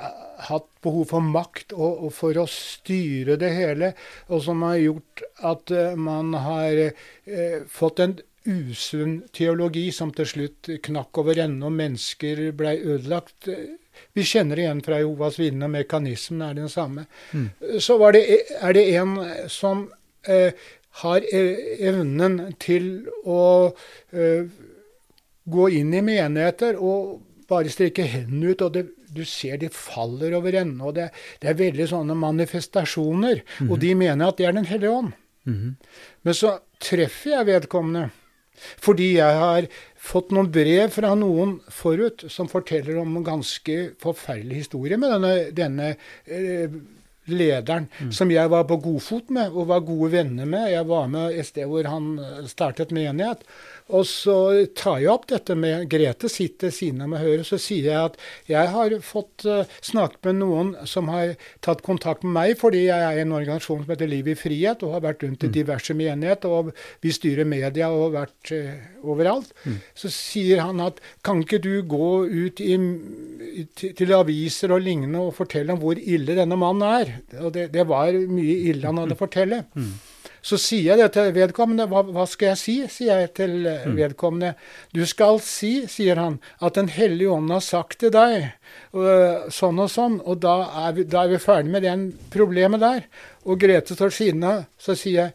[0.49, 3.91] hatt behov for makt og, og for å styre det hele,
[4.29, 10.27] og som har gjort at eh, man har eh, fått en usunn teologi som til
[10.29, 13.49] slutt knakk over ende, og mennesker blei ødelagt.
[14.13, 17.07] Vi kjenner igjen fra Jehovas vitner, mekanismen er den samme.
[17.33, 17.49] Mm.
[17.81, 18.25] Så var det,
[18.61, 19.17] er det en
[19.51, 19.87] som
[20.27, 20.51] eh,
[21.01, 23.71] har eh, evnen til å
[24.13, 24.45] eh,
[25.45, 28.85] gå inn i menigheter og bare strekke hendene ut, og det,
[29.15, 30.83] du ser de faller over ende.
[30.83, 31.09] og Det,
[31.41, 35.15] det er veldig sånne manifestasjoner, og de mener at det er Den hellige ånd.
[35.45, 35.75] Mhm.
[36.25, 38.09] Men så treffer jeg vedkommende.
[38.55, 39.67] Fordi jeg har
[39.99, 45.33] fått noen brev fra noen forut som forteller om en ganske forferdelig historie med denne,
[45.55, 45.89] denne
[46.23, 46.77] eh,
[47.25, 50.69] lederen, som jeg var på godfot med og var gode venner med.
[50.71, 53.43] Jeg var med et sted hvor han eh, startet menighet.
[53.93, 54.35] Og så
[54.73, 58.15] tar jeg opp dette med Grete sitter siden av meg hører, så sier jeg at
[58.49, 62.97] jeg har fått eh, snakket med noen som har tatt kontakt med meg fordi jeg
[62.97, 65.93] er i en organisasjon som heter Liv i frihet, og har vært rundt i diverse
[65.97, 66.71] menigheter, og
[67.05, 68.73] vi styrer media og har vært eh,
[69.05, 69.53] overalt.
[69.93, 72.73] Så sier han at kan ikke du gå ut i,
[73.77, 77.13] til, til aviser og lignende og fortelle om hvor ille denne mannen er?
[77.43, 79.63] Og det, det var mye ille han hadde å fortelle.
[80.45, 81.87] Så sier jeg det til vedkommende.
[81.89, 82.75] Hva, hva skal jeg si?
[82.91, 84.53] sier jeg til eh, vedkommende.
[84.93, 88.51] Du skal si, sier han, at Den hellige ånd har sagt til deg
[88.93, 92.83] og, sånn og sånn, og da er, vi, da er vi ferdig med den problemet
[92.83, 93.07] der.
[93.49, 94.13] Og Grete av,
[94.77, 95.33] så sier jeg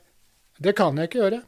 [0.60, 1.42] det kan jeg ikke gjøre.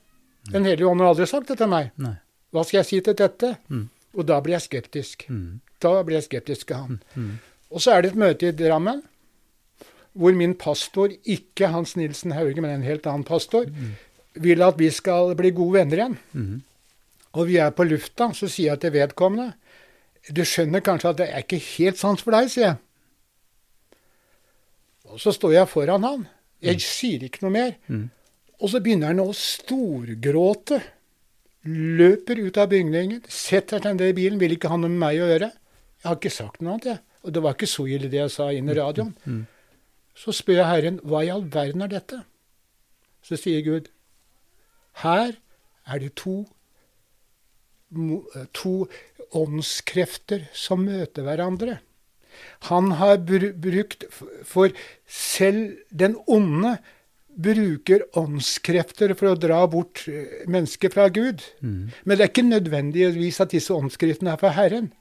[0.51, 1.93] Den hellige ånd har aldri sagt det til meg.
[2.01, 2.17] Nei.
[2.53, 3.55] Hva skal jeg si til dette?
[3.69, 3.87] Mm.
[4.17, 5.27] Og da blir jeg skeptisk.
[5.31, 5.61] Mm.
[5.85, 7.01] Da blir jeg skeptisk til han.
[7.15, 7.35] Mm.
[7.73, 9.03] Og så er det et møte i Drammen
[10.13, 13.69] hvor min pastor, ikke Hans Nilsen Hauge, men en helt annen pastor,
[14.35, 16.19] vil at vi skal bli gode venner igjen.
[16.33, 16.63] Mm.
[17.33, 19.55] Og vi er på lufta, så sier jeg til vedkommende
[20.37, 22.77] Du skjønner kanskje at det er ikke helt sans for deg, sier jeg.
[25.13, 26.27] Og så står jeg foran han.
[26.63, 27.73] Jeg sier ikke noe mer.
[27.89, 28.05] Mm.
[28.63, 30.79] Og så begynner han å storgråte.
[31.67, 35.19] Løper ut av bygningen, setter seg ned i bilen, vil ikke ha noe med meg
[35.23, 35.51] å gjøre.
[36.03, 37.03] Jeg har ikke sagt noe annet, jeg.
[37.23, 39.13] Og det var ikke så ille det jeg sa inn i radioen.
[40.15, 42.23] Så spør jeg Herren, hva i all verden er dette?
[43.23, 43.89] Så sier Gud,
[45.03, 45.37] her
[45.87, 46.47] er det to,
[47.95, 48.89] eh, to
[49.33, 51.79] åndskrefter som møter hverandre.
[52.69, 54.07] Han har bru brukt
[54.45, 54.73] For
[55.07, 56.79] selv den onde
[57.33, 61.45] bruker åndskrefter for å dra bort mennesket mennesker fra Gud.
[61.61, 61.93] Mm.
[62.05, 64.93] Men det er ikke nødvendigvis at disse åndskriftene er fra Herren.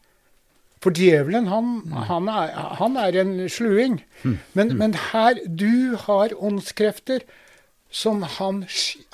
[0.82, 1.74] For djevelen, han,
[2.10, 4.00] han, er, han er en sluing.
[4.58, 7.26] Men, men her, du har åndskrefter
[7.92, 8.64] som han,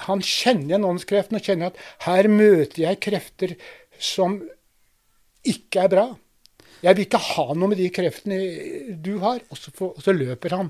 [0.06, 3.56] han kjenner igjen åndskreft og kjenner at her møter jeg krefter
[3.98, 4.38] som
[5.48, 6.08] ikke er bra.
[6.86, 8.38] Jeg vil ikke ha noe med de kreftene
[9.04, 9.42] du har.
[9.50, 10.70] Og så, for, og så løper han.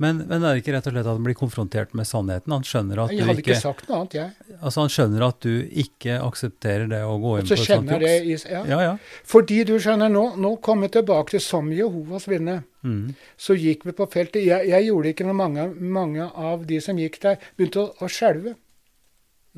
[0.00, 2.52] Men, men er det ikke rett og slett at han blir konfrontert med sannheten?
[2.54, 4.56] Han skjønner at Jeg du hadde ikke, ikke sagt noe annet, jeg.
[4.60, 5.50] altså han skjønner at du
[5.84, 8.46] ikke aksepterer det å gå inn på et sånt juks?
[8.50, 8.62] ja.
[8.70, 8.94] Ja, ja.
[9.34, 12.60] Fordi du skjønner, nå, nå kom jeg tilbake til som Jehovas vinne.
[12.86, 13.14] Mm.
[13.36, 14.42] Så gikk vi på feltet.
[14.46, 18.08] Jeg, jeg gjorde ikke noe mange, mange av de som gikk der, begynte å, å
[18.10, 18.56] skjelve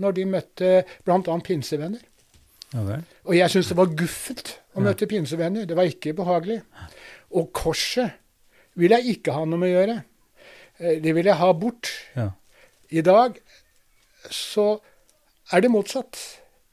[0.02, 0.72] når de møtte
[1.04, 1.20] bl.a.
[1.44, 2.00] pinsevenner.
[2.72, 3.02] ja vel.
[3.28, 5.66] Og jeg syntes det var guffent å møte pinsevenner.
[5.68, 6.62] Det var ikke behagelig.
[7.36, 8.18] Og korset
[8.77, 9.99] vil jeg ikke ha noe med å gjøre.
[10.81, 11.91] Eh, Det vil jeg ha bort.
[12.16, 12.31] Ja.
[12.91, 13.39] I dag
[14.31, 14.81] så
[15.53, 16.18] er det motsatt.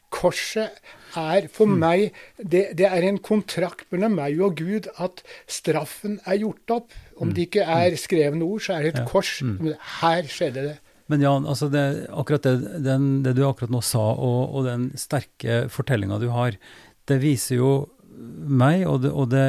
[0.09, 0.71] Korset
[1.17, 1.79] er for Mm.
[1.79, 6.91] meg det, det er en kontrakt mellom meg og Gud at straffen er gjort opp.
[7.19, 9.05] Om det ikke er skrevne ord, så er det et Mm.
[9.05, 9.11] Ja.
[9.11, 9.41] kors.
[9.41, 9.75] Mm.
[10.01, 10.77] Her skjedde det.
[11.09, 14.91] Men Jan, altså det, akkurat det, den, det du akkurat nå sa, og, og den
[14.95, 16.51] sterke fortellinga du har,
[17.07, 17.89] det viser jo
[18.19, 19.45] meg, og det, og det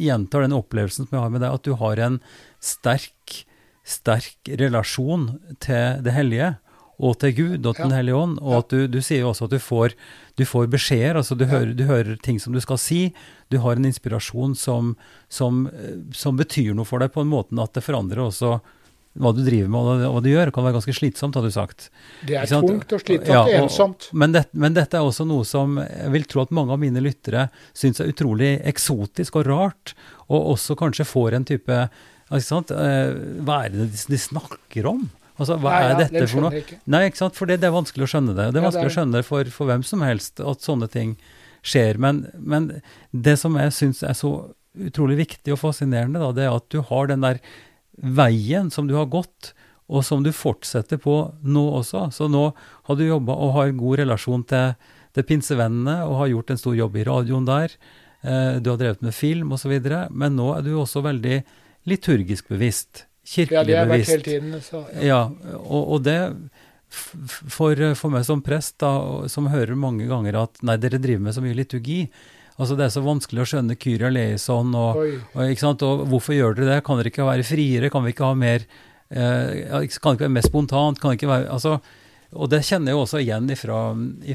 [0.00, 2.18] gjentar den opplevelsen som jeg har med deg, at du har en
[2.62, 3.36] sterk,
[3.86, 5.30] sterk relasjon
[5.62, 6.56] til det hellige.
[7.00, 8.34] Og til Gud og til Den hellige ånd.
[8.44, 9.94] Og at du, du sier jo også at du får,
[10.36, 11.16] du får beskjeder.
[11.16, 13.14] altså du, hører, du hører ting som du skal si.
[13.48, 14.92] Du har en inspirasjon som,
[15.32, 18.58] som, eh, som betyr noe for deg på en måte at det forandrer også
[19.18, 20.52] hva du driver med og hva du gjør.
[20.54, 21.88] Kan være ganske slitsomt, har du sagt.
[22.26, 24.06] Det er tungt og slitsomt Ja, og ensomt.
[24.14, 27.02] Men, det, men dette er også noe som jeg vil tro at mange av mine
[27.02, 29.94] lyttere syns er utrolig eksotisk og rart,
[30.30, 31.80] og også kanskje får en type?
[32.30, 33.10] Eh,
[33.42, 35.08] Hva er det de snakker om?
[35.40, 36.58] Altså, hva Nei, er dette for noe?
[36.60, 36.76] ikke.
[36.92, 37.34] Nei, ikke sant?
[37.38, 38.50] For det, det er vanskelig å skjønne det.
[38.52, 40.88] Det er Ja, vanskelig det er å skjønne for, for hvem som helst at sånne
[40.92, 41.14] ting
[41.64, 41.96] skjer.
[41.98, 42.66] Men, men
[43.10, 44.34] det som jeg syns er så
[44.78, 47.40] utrolig viktig og fascinerende, da, det er at du har den der
[48.00, 49.52] veien som du har gått,
[49.90, 52.06] og som du fortsetter på nå også.
[52.14, 52.50] Så nå
[52.86, 54.76] har du jobba og har en god relasjon til,
[55.16, 57.74] til pinsevennene og har gjort en stor jobb i radioen der.
[58.22, 59.74] Eh, du har drevet med film osv.
[60.14, 61.40] Men nå er du også veldig
[61.90, 63.04] liturgisk bevisst.
[63.26, 63.56] Kirkelig bevisst.
[63.56, 64.58] Ja, det har jeg vært hele tiden.
[64.64, 65.06] Så, ja.
[65.10, 65.22] Ja,
[65.58, 66.18] og, og det
[66.90, 68.92] for, for meg som prest, da,
[69.30, 72.00] som hører mange ganger at nei, dere driver med så mye liturgi.
[72.60, 74.74] Altså Det er så vanskelig å skjønne Kyria Leison.
[74.76, 75.00] og,
[75.32, 75.82] og, ikke sant?
[75.86, 76.84] og hvorfor gjør dere det?
[76.84, 77.90] Kan dere ikke være friere?
[77.92, 78.66] Kan vi ikke ha mer
[79.08, 81.00] eh, Kan det ikke være mer spontant?
[81.00, 81.78] Kan det ikke være, altså,
[82.36, 83.80] og det kjenner jeg jo også igjen ifra,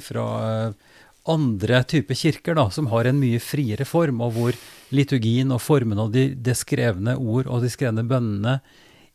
[0.02, 0.98] ifra eh,
[1.32, 4.58] andre typer kirker, da, som har en mye friere form, og hvor
[4.94, 8.60] liturgien og formen av de, de skrevne ord og de skrevne bønnene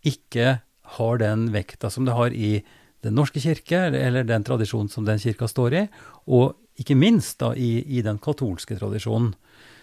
[0.06, 0.58] ikke
[0.96, 2.60] har den vekta som det har i
[3.00, 5.86] Den norske kirke, eller den tradisjonen som den kirka står i,
[6.28, 9.34] og ikke minst da i, i den katolske tradisjonen.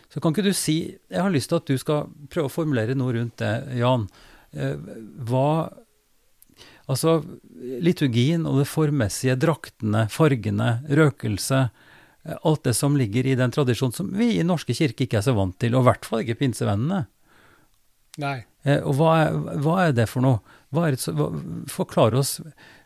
[0.10, 0.78] Så kan ikke du si
[1.12, 4.08] Jeg har lyst til at du skal prøve å formulere noe rundt det, Jan.
[4.56, 4.78] Eh,
[5.28, 5.50] Hva
[6.88, 7.18] Altså,
[7.84, 11.60] liturgien og det formmessige, draktene, fargene, røkelse,
[12.24, 15.26] eh, alt det som ligger i den tradisjonen som vi i Norske kirke ikke er
[15.26, 17.02] så vant til, og i hvert fall ikke pinsevennene.
[18.24, 18.38] Nei.
[18.64, 20.40] Eh, Og hva er, hva er det for noe?
[20.72, 20.88] Hva,
[21.68, 22.38] forklar oss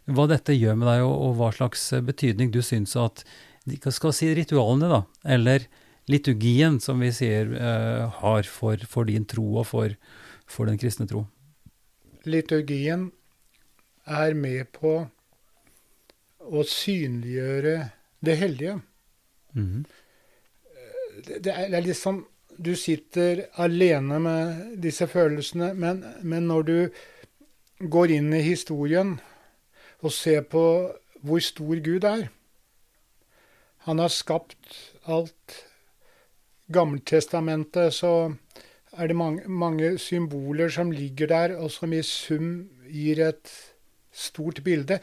[0.10, 3.24] hva dette gjør med deg, og, og hva slags betydning du syns at
[3.70, 5.02] de skal si ritualene, da,
[5.36, 5.68] eller
[6.10, 9.94] liturgien, som vi sier, eh, har for, for din tro og for,
[10.50, 11.26] for den kristne tro.
[12.26, 13.12] Liturgien
[14.06, 14.96] er med på
[16.42, 17.76] å synliggjøre
[18.26, 18.80] det hellige.
[19.54, 19.86] Mhm.
[21.26, 22.26] det det er, det er liksom
[22.62, 26.90] Du sitter alene med disse følelsene, men, men når du
[27.90, 29.16] går inn i historien
[30.04, 30.92] og ser på
[31.24, 32.28] hvor stor Gud er
[33.88, 34.78] Han har skapt
[35.10, 35.58] alt.
[36.72, 38.34] Gammeltestamentet så
[38.92, 43.52] er det mange, mange symboler som ligger der, og som i sum gir et
[44.12, 45.00] stort bilde.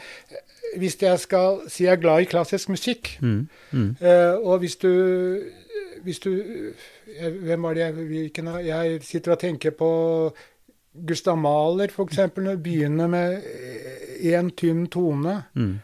[0.77, 3.49] Hvis jeg skal si jeg er glad i klassisk musikk, Mm.
[3.73, 3.97] Mm.
[4.01, 5.41] Eh, og hvis du,
[6.03, 10.35] hvis du eh, Hvem var det jeg hvilken, Jeg sitter og tenker på
[11.07, 12.19] Gustav Mahler, f.eks.
[12.63, 13.43] Begynner med
[14.21, 15.43] én tynn tone.
[15.55, 15.79] Mm.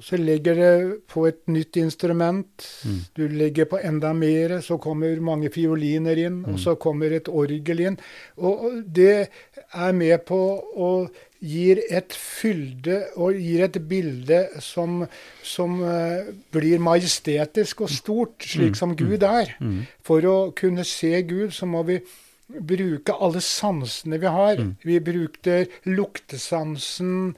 [0.00, 2.66] Så legger det på et nytt instrument.
[2.84, 2.98] Mm.
[3.16, 4.60] Du legger på enda mer.
[4.60, 6.52] Så kommer mange fioliner inn, Mm.
[6.54, 7.98] og så kommer et orgel inn.
[8.38, 9.28] Og det
[9.74, 10.38] er med på
[10.76, 11.08] å
[11.40, 15.06] gir et fylde og gir et bilde som,
[15.42, 18.74] som eh, blir majestetisk og stort, slik Mm.
[18.74, 19.54] som Gud er.
[19.60, 19.86] Mm.
[20.02, 22.00] For å kunne se Gud, så må vi
[22.48, 24.56] bruke alle sansene vi har.
[24.56, 24.76] Mm.
[24.82, 27.34] Vi brukte luktesansen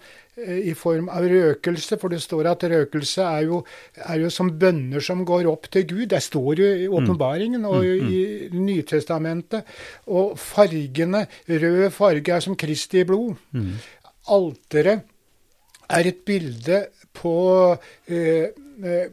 [0.71, 3.63] i form av røkelse, for det står at røkelse er jo,
[3.97, 6.07] er jo som bønner som går opp til Gud.
[6.13, 9.65] Det står jo i åpenbaringen og Mm, i Nytestamentet.
[10.07, 13.35] Og fargene, rød farge er som Kristi blod.
[13.53, 13.73] Mm.
[14.31, 15.01] Alteret
[15.91, 17.77] er et bilde på
[18.09, 18.51] eh,
[18.85, 19.07] eh,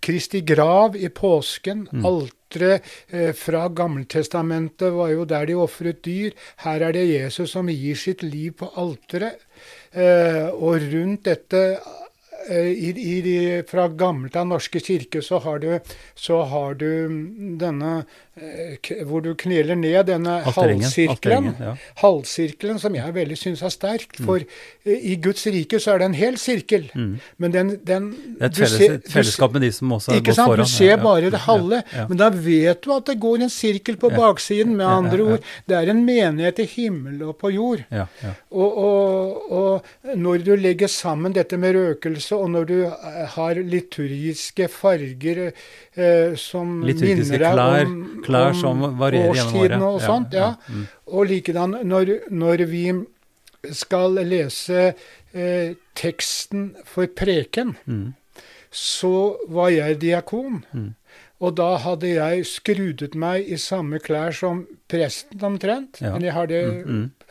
[0.00, 1.88] Kristi grav i påsken.
[1.92, 2.06] Mm.
[2.06, 6.32] Alteret alteret eh, fra Gammeltestamentet var jo der de ofret dyr.
[6.64, 9.40] Her er det Jesus som gir sitt liv på alteret.
[9.92, 11.78] Eh, og rundt dette
[12.48, 15.68] Eh, i, de, fra gammelt av Norske kirke så har du,
[16.18, 16.88] så har du
[17.60, 17.92] denne
[18.34, 21.74] eh, hvor du kneler ned denne halvsirkelen, ja.
[22.02, 24.18] halvsirkelen, som jeg veldig syns er sterkt.
[24.18, 24.26] Mm.
[24.26, 24.96] For mm.
[25.12, 26.88] i Guds rike så er det en hel sirkel.
[26.96, 27.12] Mm.
[27.42, 30.40] Men den, den Det er et felles, ser, fellesskap med de som også har gått
[30.40, 30.52] sant?
[30.54, 30.66] foran.
[30.66, 31.82] Du ser bare det halve.
[31.92, 34.74] Ja, men da vet du at det går en sirkel på baksiden.
[34.80, 37.84] Med andre ord, det er en menighet i himmel og på jord.
[37.92, 43.60] Og, og, og når du legger sammen dette med røkelse og når du eh, har
[43.60, 50.36] liturgiske farger eh, som liturgiske minner deg klær, om, klær som årstiden og sånt.
[50.36, 50.72] Ja, ja.
[50.72, 50.86] Mm.
[51.12, 52.86] Og likedan når, når, vi
[53.72, 58.08] skal lese eh, teksten for preken, mm.
[58.70, 59.14] så
[59.52, 60.64] var jeg diakon.
[60.72, 60.90] Mm.
[61.42, 65.98] Og da hadde jeg skrudet meg i samme klær som presten omtrent.
[66.02, 66.12] Ja.
[66.14, 67.21] Men jeg hadde mm, mm.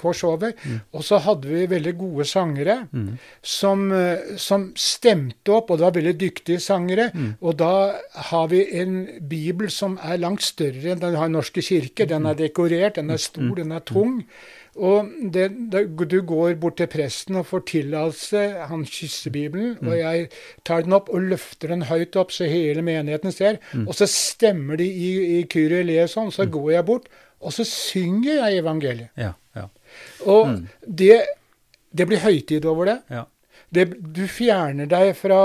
[0.00, 0.52] Kors over.
[0.64, 0.78] Mm.
[0.92, 3.08] Og så hadde vi veldig gode sangere mm.
[3.42, 7.10] som, eh, som, stemte opp, og det var veldig dyktige sangere.
[7.14, 7.34] Mm.
[7.40, 7.74] Og da
[8.30, 12.08] har vi en bibel som er langt større enn den har norske kirker.
[12.10, 14.24] Den er dekorert, den er stor, den er tung.
[14.78, 19.88] Og det, det, du går bort til presten og får tillatelse, han kysser Bibelen, mm.
[19.88, 20.28] og jeg
[20.66, 23.58] tar den opp og løfter den høyt opp så hele menigheten ser.
[23.74, 23.88] Mm.
[23.88, 26.54] Og så stemmer de i, i Kyrie eleison, så mm.
[26.54, 29.10] går jeg bort, og så synger jeg evangeliet.
[29.18, 29.34] Ja.
[30.26, 30.62] Og mm.
[31.00, 31.18] det,
[31.90, 32.98] det, blir høytid over det.
[33.12, 33.24] Ja.
[33.70, 33.86] det.
[34.00, 35.40] Du fjerner deg fra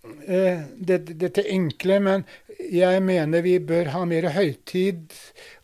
[0.00, 2.24] dette det enkle, men
[2.70, 5.12] jeg mener vi bør ha mer høytid.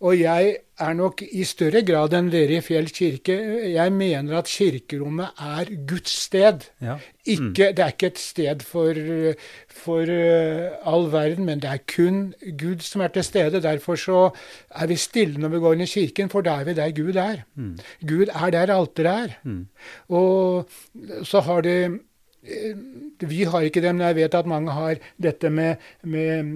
[0.05, 3.37] Og jeg er nok i større grad enn dere i Fjell kirke
[3.73, 6.67] Jeg mener at kirkerommet er Guds sted.
[6.85, 6.97] Ja.
[6.97, 7.05] Mm.
[7.35, 9.01] Ikke, det er ikke et sted for,
[9.83, 13.63] for uh, all verden, men det er kun Gud som er til stede.
[13.63, 14.21] Derfor så
[14.71, 17.17] er vi stille når vi går inn i kirken, for da er vi der Gud
[17.17, 17.43] er.
[17.55, 17.79] Mm.
[18.07, 19.41] Gud er der alteret er.
[19.45, 19.67] Mm.
[20.09, 20.69] Og
[21.25, 21.99] så har det Eh,
[23.19, 26.51] vi har ikke det, men jeg vet at mange har dette med, med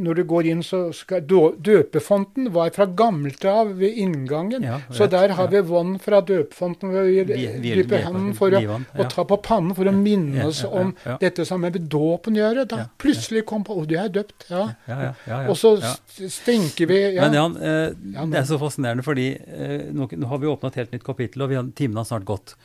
[0.00, 4.64] Når du går inn, så skal Døpefonten var fra gammelt av ved inngangen.
[4.64, 6.94] Ja, så der har vi vann fra døpefonten.
[6.94, 7.24] Vi
[7.62, 11.58] dypper hånden for å, og ta på pannen for å minne oss om dette som
[11.58, 12.66] har med dåpen å gjøre.
[12.70, 14.48] Da plutselig kom på Å, du er døpt.
[14.50, 15.12] Ja.
[15.46, 15.76] Og så
[16.16, 17.94] stenker vi Men Jan, eh,
[18.32, 21.44] det er så fascinerende, fordi eh, nå, nå, har vi åpna et helt nytt kapittel,
[21.44, 22.56] og vi har, timen har snart gått.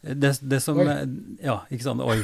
[0.00, 0.94] Det, det, som Oi.
[1.44, 2.00] Ja, ikke sant.
[2.00, 2.22] Oi.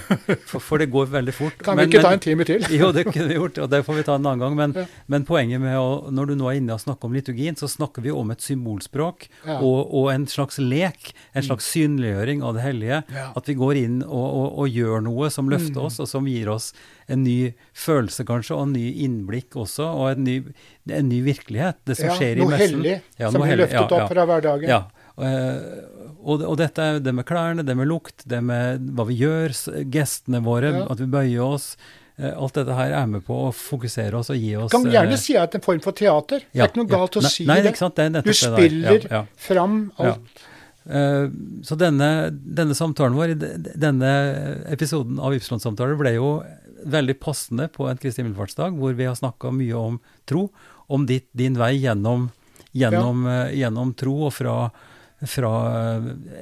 [0.48, 1.58] For, for, det går veldig fort.
[1.60, 2.64] Kan vi ikke men, ta en time til?
[2.78, 4.56] jo, det kunne vi gjort, og det får vi ta en annen gang.
[4.56, 4.84] Men, ja.
[5.12, 8.06] men poenget med å, når du nå er inne og snakker om liturgien, så snakker
[8.06, 9.58] vi om et symbolspråk ja.
[9.58, 11.12] og, og, en slags lek.
[11.34, 11.48] En mm.
[11.50, 13.02] slags synliggjøring av det hellige.
[13.12, 13.28] Ja.
[13.36, 15.84] At vi går inn og, og, og, gjør noe som løfter mm.
[15.90, 16.72] oss, og som gir oss
[17.12, 20.40] en ny følelse, kanskje, og en ny innblikk også, og en ny,
[20.88, 21.84] en ny virkelighet.
[21.84, 22.80] Det som skjer i messen.
[22.80, 24.70] Hellig, ja, noe hellig, som blir løftet opp fra hverdagen.
[24.72, 25.56] Ja, Eh,
[26.26, 29.54] og, og, dette er det med klærne, det med lukt, det med hva vi gjør,
[29.94, 30.82] gestene våre, ja.
[30.90, 31.74] at vi bøyer oss.
[32.16, 35.12] Eh, alt dette her er med på å fokusere oss og gi oss Kan gjerne
[35.12, 36.46] eh, si at det er en form for teater.
[36.48, 37.74] Ja, det er ikke noe galt ja, å si nei, det.
[37.76, 40.44] det du spiller ja, fram alt.
[40.86, 41.26] Uh,
[41.66, 43.32] så denne, denne, samtalen vår,
[43.74, 44.10] denne
[44.70, 46.28] episoden av Ypsilon-samtaler, ble jo
[46.86, 49.96] veldig passende på en Kristi himmelfartsdag, hvor vi har snakka mye om
[50.30, 50.44] tro,
[50.86, 52.28] om ditt, din vei gjennom,
[52.70, 54.56] gjennom, uh, gjennom tro og fra
[55.24, 55.52] fra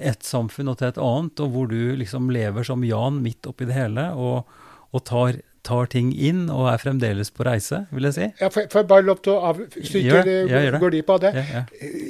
[0.03, 3.69] et samfunn og til et annet, og hvor du liksom lever som Jan midt oppi
[3.69, 4.51] det hele og,
[4.91, 8.29] og tar, tar, ting inn og er fremdeles på reise, vil jeg si.
[8.43, 10.37] Ja, Får jeg bare lov til å avslutte?
[10.51, 11.35] ja, går de på det?
[11.39, 11.65] Ja, ja.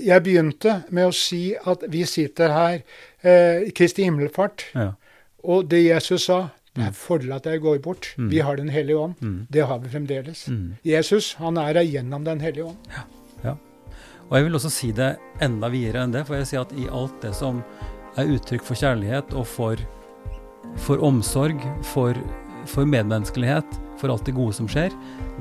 [0.08, 2.76] Jeg begynte med å si at vi sitter her
[3.20, 4.70] eh, Kristi himmelfart,
[5.44, 6.94] og det Jesus sa det er mm.
[6.98, 8.08] fordel at jeg går bort.
[8.18, 8.30] Mm.
[8.32, 9.20] Vi har Den hellige ånd.
[9.22, 9.46] Mm.
[9.46, 10.48] Det har vi fremdeles.
[10.48, 10.74] Mm.
[10.82, 12.88] Jesus han er her gjennom Den hellige ånd.
[12.90, 13.04] Ja.
[14.34, 15.12] Og jeg vil også si det
[15.46, 17.60] enda videre enn det, for jeg sier at i alt det som
[18.18, 19.78] er uttrykk for kjærlighet og for,
[20.82, 22.18] for omsorg, for,
[22.66, 24.90] for, medmenneskelighet, for alt det gode som skjer,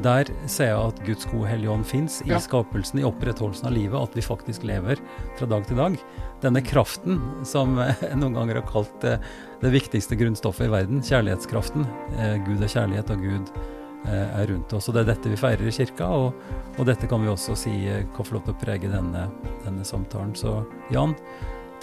[0.05, 2.41] der ser jeg at Guds gode Hellige Ånd fins i ja.
[2.45, 5.01] skapelsen, i opprettholdelsen av livet, at vi faktisk lever
[5.39, 5.97] fra dag til dag.
[6.45, 7.17] Denne kraften
[7.49, 9.17] som jeg noen ganger har kalt det,
[9.65, 11.89] det viktigste grunnstoffet i verden, kjærlighetskraften.
[12.19, 14.89] Eh, Gud er kjærlighet, og Gud Eh, er rundt oss.
[14.89, 16.33] Og Det er dette vi feirer i kirka, og,
[16.77, 19.27] og dette kan vi også si eh, kan få lov til å prege denne,
[19.63, 20.33] denne, samtalen.
[20.35, 20.61] Så
[20.93, 21.15] Jan,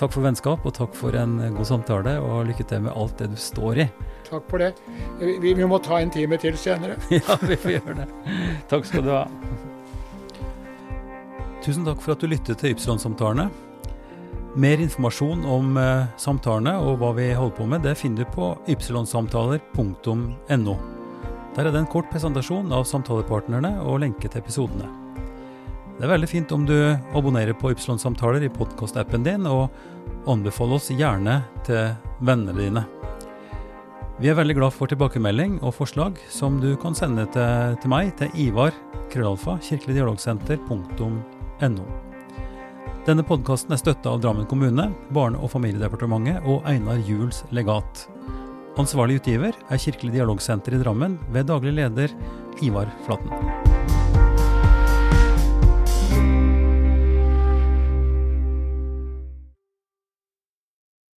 [0.00, 3.30] takk for vennskap, og takk for en god samtale, og lykke til med alt det
[3.32, 3.88] du står i.
[4.28, 4.74] Takk for det.
[5.20, 7.00] Vi, vi må ta en time til senere.
[7.18, 8.08] ja, vi får gjøre det.
[8.70, 9.24] Takk skal du ha.
[11.60, 13.50] Tusen takk for at du lyttet til Ypsilon-samtalene.
[14.56, 18.48] Mer informasjon om eh, samtalene og hva vi holder på med, det finner du på
[18.72, 20.99] ypsilonsamtaler.no.
[21.61, 24.86] Der er det en kort presentasjon av samtalepartnerne og lenke til episodene.
[25.98, 29.68] Det er veldig fint om du abonnerer på Ypsilon-samtaler i podkastappen din, og
[30.24, 31.92] anbefaler oss gjerne til
[32.24, 32.80] vennene dine.
[34.24, 38.16] Vi er veldig glad for tilbakemelding og forslag som du kan sende til, til meg
[38.16, 38.72] til Ivar
[39.12, 41.84] krøllalfa kirkeligdialogsenter.no.
[43.04, 48.08] Denne podkasten er støtta av Drammen kommune, Barne- og familiedepartementet og Einar Juels legat.
[48.80, 52.14] Ansvarlig utgiver er Kirkelig dialogsenter i Drammen ved daglig leder
[52.64, 53.69] Ivar Flaten.